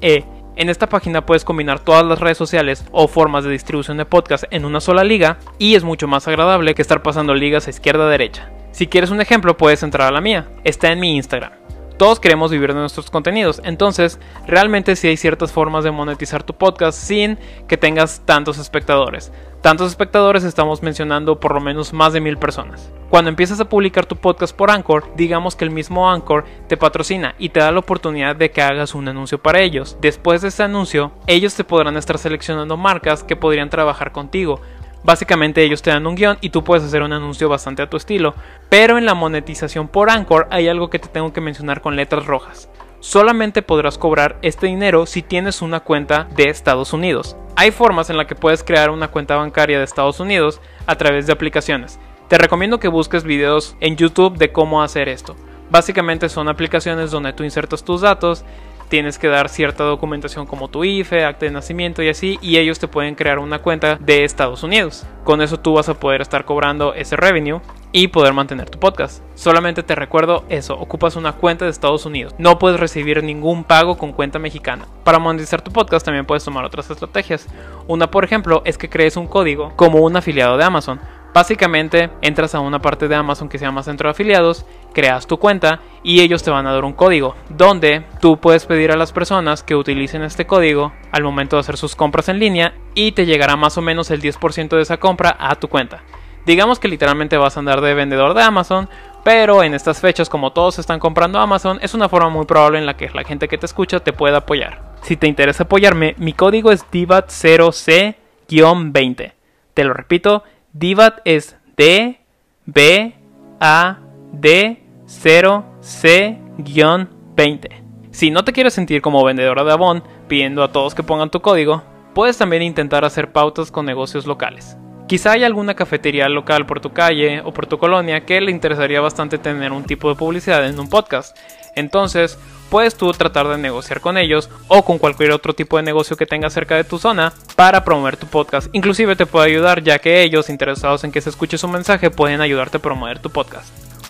e 0.00 0.24
En 0.54 0.68
esta 0.68 0.88
página 0.88 1.26
puedes 1.26 1.44
combinar 1.44 1.80
todas 1.80 2.06
las 2.06 2.20
redes 2.20 2.38
sociales 2.38 2.84
o 2.92 3.08
formas 3.08 3.42
de 3.42 3.50
distribución 3.50 3.96
de 3.96 4.04
podcast 4.04 4.44
en 4.52 4.64
una 4.64 4.80
sola 4.80 5.02
liga 5.02 5.38
y 5.58 5.74
es 5.74 5.82
mucho 5.82 6.06
más 6.06 6.28
agradable 6.28 6.76
que 6.76 6.82
estar 6.82 7.02
pasando 7.02 7.34
ligas 7.34 7.66
a 7.66 7.70
izquierda 7.70 8.06
a 8.06 8.08
derecha. 8.08 8.48
Si 8.70 8.86
quieres 8.86 9.10
un 9.10 9.20
ejemplo 9.20 9.56
puedes 9.56 9.82
entrar 9.82 10.06
a 10.06 10.12
la 10.12 10.20
mía, 10.20 10.46
está 10.62 10.92
en 10.92 11.00
mi 11.00 11.16
Instagram. 11.16 11.67
Todos 11.98 12.20
queremos 12.20 12.52
vivir 12.52 12.72
de 12.72 12.78
nuestros 12.78 13.10
contenidos, 13.10 13.60
entonces 13.64 14.20
realmente 14.46 14.94
sí 14.94 15.08
hay 15.08 15.16
ciertas 15.16 15.50
formas 15.50 15.82
de 15.82 15.90
monetizar 15.90 16.44
tu 16.44 16.54
podcast 16.54 16.96
sin 16.96 17.38
que 17.66 17.76
tengas 17.76 18.22
tantos 18.24 18.58
espectadores. 18.58 19.32
Tantos 19.62 19.88
espectadores 19.88 20.44
estamos 20.44 20.80
mencionando 20.80 21.40
por 21.40 21.52
lo 21.52 21.60
menos 21.60 21.92
más 21.92 22.12
de 22.12 22.20
mil 22.20 22.36
personas. 22.36 22.92
Cuando 23.10 23.30
empiezas 23.30 23.58
a 23.58 23.68
publicar 23.68 24.06
tu 24.06 24.14
podcast 24.14 24.54
por 24.54 24.70
Anchor, 24.70 25.06
digamos 25.16 25.56
que 25.56 25.64
el 25.64 25.72
mismo 25.72 26.08
Anchor 26.08 26.44
te 26.68 26.76
patrocina 26.76 27.34
y 27.36 27.48
te 27.48 27.58
da 27.58 27.72
la 27.72 27.80
oportunidad 27.80 28.36
de 28.36 28.52
que 28.52 28.62
hagas 28.62 28.94
un 28.94 29.08
anuncio 29.08 29.42
para 29.42 29.60
ellos. 29.60 29.96
Después 30.00 30.42
de 30.42 30.48
ese 30.48 30.62
anuncio, 30.62 31.10
ellos 31.26 31.56
te 31.56 31.64
podrán 31.64 31.96
estar 31.96 32.18
seleccionando 32.18 32.76
marcas 32.76 33.24
que 33.24 33.34
podrían 33.34 33.70
trabajar 33.70 34.12
contigo. 34.12 34.60
Básicamente 35.04 35.62
ellos 35.62 35.82
te 35.82 35.90
dan 35.90 36.06
un 36.06 36.14
guion 36.14 36.38
y 36.40 36.50
tú 36.50 36.64
puedes 36.64 36.84
hacer 36.84 37.02
un 37.02 37.12
anuncio 37.12 37.48
bastante 37.48 37.82
a 37.82 37.90
tu 37.90 37.96
estilo. 37.96 38.34
Pero 38.68 38.98
en 38.98 39.06
la 39.06 39.14
monetización 39.14 39.88
por 39.88 40.10
Anchor 40.10 40.48
hay 40.50 40.68
algo 40.68 40.90
que 40.90 40.98
te 40.98 41.08
tengo 41.08 41.32
que 41.32 41.40
mencionar 41.40 41.80
con 41.80 41.96
letras 41.96 42.26
rojas 42.26 42.68
solamente 43.00 43.62
podrás 43.62 43.98
cobrar 43.98 44.38
este 44.42 44.66
dinero 44.66 45.06
si 45.06 45.22
tienes 45.22 45.62
una 45.62 45.80
cuenta 45.80 46.28
de 46.34 46.44
Estados 46.44 46.92
Unidos. 46.92 47.36
Hay 47.56 47.70
formas 47.70 48.10
en 48.10 48.16
las 48.16 48.26
que 48.26 48.34
puedes 48.34 48.62
crear 48.62 48.90
una 48.90 49.08
cuenta 49.08 49.36
bancaria 49.36 49.78
de 49.78 49.84
Estados 49.84 50.20
Unidos 50.20 50.60
a 50.86 50.96
través 50.96 51.26
de 51.26 51.32
aplicaciones. 51.32 51.98
Te 52.28 52.38
recomiendo 52.38 52.78
que 52.78 52.88
busques 52.88 53.24
videos 53.24 53.76
en 53.80 53.96
YouTube 53.96 54.36
de 54.36 54.52
cómo 54.52 54.82
hacer 54.82 55.08
esto. 55.08 55.36
Básicamente 55.70 56.28
son 56.28 56.48
aplicaciones 56.48 57.10
donde 57.10 57.32
tú 57.32 57.44
insertas 57.44 57.84
tus 57.84 58.00
datos, 58.00 58.44
tienes 58.88 59.18
que 59.18 59.28
dar 59.28 59.48
cierta 59.48 59.84
documentación 59.84 60.46
como 60.46 60.68
tu 60.68 60.84
IFE, 60.84 61.24
acta 61.24 61.46
de 61.46 61.52
nacimiento 61.52 62.02
y 62.02 62.08
así, 62.08 62.38
y 62.40 62.58
ellos 62.58 62.78
te 62.78 62.88
pueden 62.88 63.14
crear 63.14 63.38
una 63.38 63.60
cuenta 63.60 63.96
de 63.96 64.24
Estados 64.24 64.62
Unidos. 64.62 65.06
Con 65.24 65.42
eso 65.42 65.58
tú 65.58 65.74
vas 65.74 65.88
a 65.88 65.98
poder 65.98 66.20
estar 66.20 66.44
cobrando 66.44 66.94
ese 66.94 67.16
revenue 67.16 67.60
y 67.92 68.08
poder 68.08 68.32
mantener 68.32 68.68
tu 68.68 68.78
podcast. 68.78 69.22
Solamente 69.34 69.82
te 69.82 69.94
recuerdo 69.94 70.44
eso, 70.48 70.78
ocupas 70.78 71.16
una 71.16 71.32
cuenta 71.32 71.64
de 71.64 71.70
Estados 71.70 72.06
Unidos. 72.06 72.34
No 72.38 72.58
puedes 72.58 72.80
recibir 72.80 73.22
ningún 73.22 73.64
pago 73.64 73.96
con 73.96 74.12
cuenta 74.12 74.38
mexicana. 74.38 74.86
Para 75.04 75.18
monetizar 75.18 75.62
tu 75.62 75.70
podcast 75.70 76.04
también 76.04 76.26
puedes 76.26 76.44
tomar 76.44 76.64
otras 76.64 76.90
estrategias. 76.90 77.46
Una, 77.86 78.10
por 78.10 78.24
ejemplo, 78.24 78.62
es 78.64 78.78
que 78.78 78.90
crees 78.90 79.16
un 79.16 79.26
código 79.26 79.72
como 79.76 79.98
un 80.00 80.16
afiliado 80.16 80.56
de 80.56 80.64
Amazon. 80.64 81.00
Básicamente 81.34 82.10
entras 82.22 82.54
a 82.54 82.60
una 82.60 82.80
parte 82.80 83.06
de 83.06 83.14
Amazon 83.14 83.48
que 83.48 83.58
se 83.58 83.64
llama 83.64 83.82
Centro 83.82 84.08
de 84.08 84.12
Afiliados, 84.12 84.64
creas 84.92 85.26
tu 85.26 85.38
cuenta 85.38 85.80
y 86.02 86.20
ellos 86.20 86.42
te 86.42 86.50
van 86.50 86.66
a 86.66 86.72
dar 86.72 86.84
un 86.84 86.92
código 86.92 87.34
donde 87.48 88.04
tú 88.20 88.38
puedes 88.38 88.66
pedir 88.66 88.90
a 88.90 88.96
las 88.96 89.12
personas 89.12 89.62
que 89.62 89.76
utilicen 89.76 90.22
este 90.22 90.46
código 90.46 90.92
al 91.12 91.22
momento 91.22 91.56
de 91.56 91.60
hacer 91.60 91.76
sus 91.76 91.96
compras 91.96 92.28
en 92.28 92.38
línea 92.38 92.74
y 92.94 93.12
te 93.12 93.26
llegará 93.26 93.56
más 93.56 93.76
o 93.78 93.82
menos 93.82 94.10
el 94.10 94.20
10% 94.20 94.68
de 94.68 94.82
esa 94.82 94.98
compra 94.98 95.36
a 95.38 95.54
tu 95.56 95.68
cuenta. 95.68 96.02
Digamos 96.46 96.78
que 96.78 96.88
literalmente 96.88 97.36
vas 97.36 97.56
a 97.56 97.60
andar 97.60 97.80
de 97.80 97.94
vendedor 97.94 98.34
de 98.34 98.42
Amazon, 98.42 98.88
pero 99.22 99.62
en 99.62 99.74
estas 99.74 100.00
fechas 100.00 100.30
como 100.30 100.52
todos 100.52 100.78
están 100.78 100.98
comprando 100.98 101.38
Amazon, 101.38 101.78
es 101.82 101.92
una 101.94 102.08
forma 102.08 102.30
muy 102.30 102.46
probable 102.46 102.78
en 102.78 102.86
la 102.86 102.96
que 102.96 103.10
la 103.10 103.24
gente 103.24 103.48
que 103.48 103.58
te 103.58 103.66
escucha 103.66 104.00
te 104.00 104.14
pueda 104.14 104.38
apoyar. 104.38 104.96
Si 105.02 105.16
te 105.16 105.26
interesa 105.26 105.64
apoyarme, 105.64 106.14
mi 106.18 106.32
código 106.32 106.72
es 106.72 106.90
DIVAT0C-20. 106.90 109.32
Te 109.74 109.84
lo 109.84 109.92
repito, 109.92 110.42
DIVAT 110.72 111.20
es 111.24 111.56
D 111.76 112.20
B 112.64 113.14
A 113.60 113.98
D 114.32 114.82
0 115.06 115.64
C-20. 115.80 117.68
Si 118.10 118.30
no 118.30 118.44
te 118.44 118.52
quieres 118.52 118.74
sentir 118.74 119.00
como 119.00 119.24
vendedora 119.24 119.64
de 119.64 119.72
Avon 119.72 120.02
pidiendo 120.28 120.62
a 120.62 120.72
todos 120.72 120.94
que 120.94 121.02
pongan 121.02 121.30
tu 121.30 121.40
código, 121.40 121.82
puedes 122.14 122.36
también 122.36 122.62
intentar 122.62 123.04
hacer 123.04 123.32
pautas 123.32 123.70
con 123.70 123.86
negocios 123.86 124.26
locales. 124.26 124.76
Quizá 125.06 125.32
hay 125.32 125.44
alguna 125.44 125.74
cafetería 125.74 126.28
local 126.28 126.66
por 126.66 126.80
tu 126.80 126.92
calle 126.92 127.40
o 127.40 127.54
por 127.54 127.66
tu 127.66 127.78
colonia 127.78 128.26
que 128.26 128.40
le 128.42 128.50
interesaría 128.50 129.00
bastante 129.00 129.38
tener 129.38 129.72
un 129.72 129.84
tipo 129.84 130.10
de 130.10 130.16
publicidad 130.16 130.66
en 130.66 130.78
un 130.78 130.90
podcast. 130.90 131.34
Entonces, 131.76 132.38
puedes 132.68 132.94
tú 132.94 133.10
tratar 133.12 133.48
de 133.48 133.56
negociar 133.56 134.00
con 134.02 134.18
ellos 134.18 134.50
o 134.66 134.84
con 134.84 134.98
cualquier 134.98 135.30
otro 135.30 135.54
tipo 135.54 135.78
de 135.78 135.82
negocio 135.82 136.16
que 136.16 136.26
tengas 136.26 136.52
cerca 136.52 136.76
de 136.76 136.84
tu 136.84 136.98
zona 136.98 137.32
para 137.56 137.84
promover 137.84 138.18
tu 138.18 138.26
podcast. 138.26 138.68
Inclusive 138.72 139.16
te 139.16 139.24
puede 139.24 139.46
ayudar 139.46 139.82
ya 139.82 139.98
que 139.98 140.22
ellos 140.22 140.50
interesados 140.50 141.04
en 141.04 141.12
que 141.12 141.22
se 141.22 141.30
escuche 141.30 141.56
su 141.56 141.68
mensaje 141.68 142.10
pueden 142.10 142.42
ayudarte 142.42 142.76
a 142.76 142.82
promover 142.82 143.18
tu 143.18 143.30
podcast. 143.30 143.68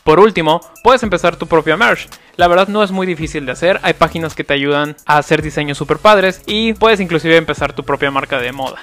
Por 0.09 0.21
último, 0.21 0.62
puedes 0.83 1.03
empezar 1.03 1.37
tu 1.37 1.47
propia 1.47 1.77
merch. 1.77 2.09
La 2.37 2.49
verdad 2.49 2.68
no 2.68 2.83
es 2.83 2.90
muy 2.90 3.07
difícil 3.07 3.44
de 3.44 3.53
hacer, 3.53 3.79
hay 3.83 3.92
páginas 3.92 4.35
que 4.35 4.42
te 4.42 4.55
ayudan 4.55 4.97
a 5.05 5.18
hacer 5.18 5.42
diseños 5.42 5.77
super 5.77 5.99
padres 5.99 6.40
y 6.47 6.73
puedes 6.73 6.99
inclusive 6.99 7.37
empezar 7.37 7.75
tu 7.75 7.85
propia 7.85 8.11
marca 8.11 8.38
de 8.38 8.53
moda 8.53 8.79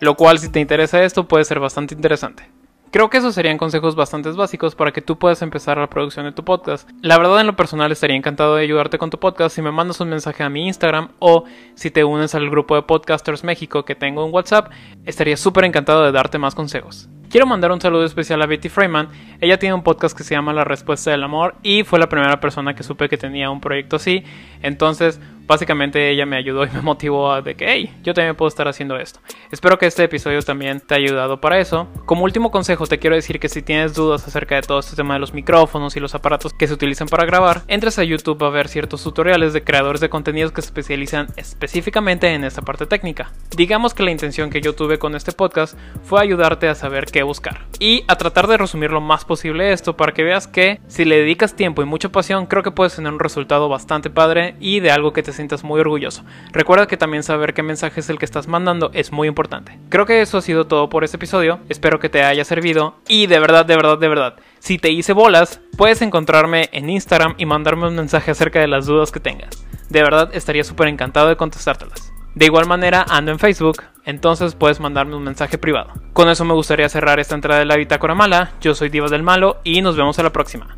lo 0.00 0.14
cual 0.14 0.38
si 0.38 0.48
te 0.48 0.60
interesa 0.60 1.02
esto 1.02 1.26
puede 1.26 1.44
ser 1.44 1.58
bastante 1.60 1.94
interesante. 1.94 2.48
Creo 2.90 3.10
que 3.10 3.18
esos 3.18 3.34
serían 3.34 3.58
consejos 3.58 3.96
bastante 3.96 4.30
básicos 4.30 4.76
para 4.76 4.92
que 4.92 5.02
tú 5.02 5.18
puedas 5.18 5.42
empezar 5.42 5.76
la 5.76 5.90
producción 5.90 6.24
de 6.24 6.32
tu 6.32 6.42
podcast. 6.44 6.88
La 7.02 7.18
verdad 7.18 7.40
en 7.40 7.48
lo 7.48 7.56
personal 7.56 7.92
estaría 7.92 8.16
encantado 8.16 8.54
de 8.54 8.62
ayudarte 8.62 8.96
con 8.96 9.10
tu 9.10 9.18
podcast 9.18 9.54
si 9.54 9.62
me 9.62 9.72
mandas 9.72 10.00
un 10.00 10.08
mensaje 10.08 10.42
a 10.42 10.48
mi 10.48 10.66
Instagram 10.66 11.10
o 11.18 11.44
si 11.74 11.90
te 11.90 12.04
unes 12.04 12.34
al 12.34 12.48
grupo 12.48 12.76
de 12.76 12.82
Podcasters 12.82 13.44
México 13.44 13.84
que 13.84 13.94
tengo 13.94 14.24
en 14.24 14.32
WhatsApp, 14.32 14.70
estaría 15.04 15.36
súper 15.36 15.64
encantado 15.64 16.04
de 16.04 16.12
darte 16.12 16.38
más 16.38 16.54
consejos. 16.54 17.08
Quiero 17.30 17.46
mandar 17.46 17.72
un 17.72 17.80
saludo 17.80 18.04
especial 18.04 18.40
a 18.40 18.46
Betty 18.46 18.70
Freeman. 18.70 19.08
Ella 19.42 19.58
tiene 19.58 19.74
un 19.74 19.82
podcast 19.82 20.16
que 20.16 20.24
se 20.24 20.34
llama 20.34 20.54
La 20.54 20.64
Respuesta 20.64 21.10
del 21.10 21.22
Amor 21.22 21.56
y 21.62 21.84
fue 21.84 21.98
la 21.98 22.08
primera 22.08 22.40
persona 22.40 22.74
que 22.74 22.82
supe 22.82 23.10
que 23.10 23.18
tenía 23.18 23.50
un 23.50 23.60
proyecto 23.60 23.96
así. 23.96 24.24
Entonces, 24.62 25.20
básicamente 25.48 26.10
ella 26.10 26.26
me 26.26 26.36
ayudó 26.36 26.64
y 26.64 26.70
me 26.70 26.82
motivó 26.82 27.32
a 27.32 27.42
de 27.42 27.56
que, 27.56 27.66
hey, 27.68 27.96
yo 28.04 28.14
también 28.14 28.36
puedo 28.36 28.48
estar 28.48 28.68
haciendo 28.68 28.96
esto. 28.96 29.18
Espero 29.50 29.78
que 29.78 29.86
este 29.86 30.04
episodio 30.04 30.42
también 30.42 30.80
te 30.80 30.94
haya 30.94 31.06
ayudado 31.06 31.40
para 31.40 31.58
eso. 31.58 31.88
Como 32.04 32.24
último 32.24 32.50
consejo, 32.50 32.86
te 32.86 32.98
quiero 32.98 33.16
decir 33.16 33.40
que 33.40 33.48
si 33.48 33.62
tienes 33.62 33.94
dudas 33.94 34.28
acerca 34.28 34.56
de 34.56 34.62
todo 34.62 34.78
este 34.78 34.94
tema 34.94 35.14
de 35.14 35.20
los 35.20 35.32
micrófonos 35.32 35.96
y 35.96 36.00
los 36.00 36.14
aparatos 36.14 36.52
que 36.52 36.68
se 36.68 36.74
utilizan 36.74 37.08
para 37.08 37.24
grabar, 37.24 37.62
entres 37.66 37.98
a 37.98 38.04
YouTube 38.04 38.44
a 38.44 38.50
ver 38.50 38.68
ciertos 38.68 39.02
tutoriales 39.02 39.52
de 39.52 39.64
creadores 39.64 40.00
de 40.00 40.10
contenidos 40.10 40.52
que 40.52 40.60
se 40.60 40.68
especializan 40.68 41.28
específicamente 41.36 42.28
en 42.28 42.44
esta 42.44 42.62
parte 42.62 42.86
técnica. 42.86 43.32
Digamos 43.56 43.94
que 43.94 44.02
la 44.02 44.10
intención 44.10 44.50
que 44.50 44.60
yo 44.60 44.74
tuve 44.74 44.98
con 44.98 45.16
este 45.16 45.32
podcast 45.32 45.78
fue 46.02 46.20
ayudarte 46.20 46.68
a 46.68 46.74
saber 46.74 47.06
qué 47.06 47.22
buscar 47.22 47.66
y 47.80 48.04
a 48.06 48.16
tratar 48.16 48.46
de 48.48 48.58
resumir 48.58 48.90
lo 48.90 49.00
más 49.00 49.24
posible 49.24 49.72
esto 49.72 49.96
para 49.96 50.12
que 50.12 50.24
veas 50.24 50.46
que 50.46 50.80
si 50.88 51.06
le 51.06 51.16
dedicas 51.16 51.56
tiempo 51.56 51.80
y 51.82 51.86
mucha 51.86 52.10
pasión, 52.10 52.46
creo 52.46 52.62
que 52.62 52.70
puedes 52.70 52.94
tener 52.94 53.12
un 53.12 53.18
resultado 53.18 53.68
bastante 53.70 54.10
padre 54.10 54.56
y 54.60 54.80
de 54.80 54.90
algo 54.90 55.12
que 55.12 55.22
te 55.22 55.32
sientas 55.38 55.64
muy 55.64 55.80
orgulloso. 55.80 56.24
Recuerda 56.52 56.86
que 56.86 56.96
también 56.96 57.22
saber 57.22 57.54
qué 57.54 57.62
mensaje 57.62 58.00
es 58.00 58.10
el 58.10 58.18
que 58.18 58.26
estás 58.26 58.46
mandando 58.46 58.90
es 58.92 59.12
muy 59.12 59.26
importante. 59.26 59.78
Creo 59.88 60.04
que 60.04 60.20
eso 60.20 60.38
ha 60.38 60.42
sido 60.42 60.66
todo 60.66 60.90
por 60.90 61.04
este 61.04 61.16
episodio. 61.16 61.60
Espero 61.68 61.98
que 61.98 62.08
te 62.08 62.22
haya 62.22 62.44
servido 62.44 62.96
y 63.08 63.26
de 63.26 63.38
verdad, 63.38 63.64
de 63.64 63.76
verdad, 63.76 63.98
de 63.98 64.08
verdad. 64.08 64.36
Si 64.58 64.78
te 64.78 64.90
hice 64.90 65.12
bolas, 65.12 65.60
puedes 65.76 66.02
encontrarme 66.02 66.68
en 66.72 66.90
Instagram 66.90 67.34
y 67.38 67.46
mandarme 67.46 67.88
un 67.88 67.96
mensaje 67.96 68.30
acerca 68.32 68.60
de 68.60 68.68
las 68.68 68.86
dudas 68.86 69.12
que 69.12 69.20
tengas. 69.20 69.64
De 69.88 70.02
verdad 70.02 70.30
estaría 70.34 70.64
súper 70.64 70.88
encantado 70.88 71.28
de 71.28 71.36
contestártelas. 71.36 72.12
De 72.34 72.46
igual 72.46 72.66
manera 72.66 73.06
ando 73.08 73.32
en 73.32 73.38
Facebook, 73.38 73.82
entonces 74.04 74.54
puedes 74.54 74.80
mandarme 74.80 75.16
un 75.16 75.24
mensaje 75.24 75.58
privado. 75.58 75.92
Con 76.12 76.28
eso 76.28 76.44
me 76.44 76.54
gustaría 76.54 76.88
cerrar 76.88 77.20
esta 77.20 77.34
entrada 77.34 77.60
de 77.60 77.66
la 77.66 77.76
bitácora 77.76 78.14
mala. 78.14 78.52
Yo 78.60 78.74
soy 78.74 78.88
Divas 78.88 79.10
del 79.10 79.22
Malo 79.22 79.58
y 79.64 79.82
nos 79.82 79.96
vemos 79.96 80.18
a 80.18 80.22
la 80.22 80.32
próxima. 80.32 80.76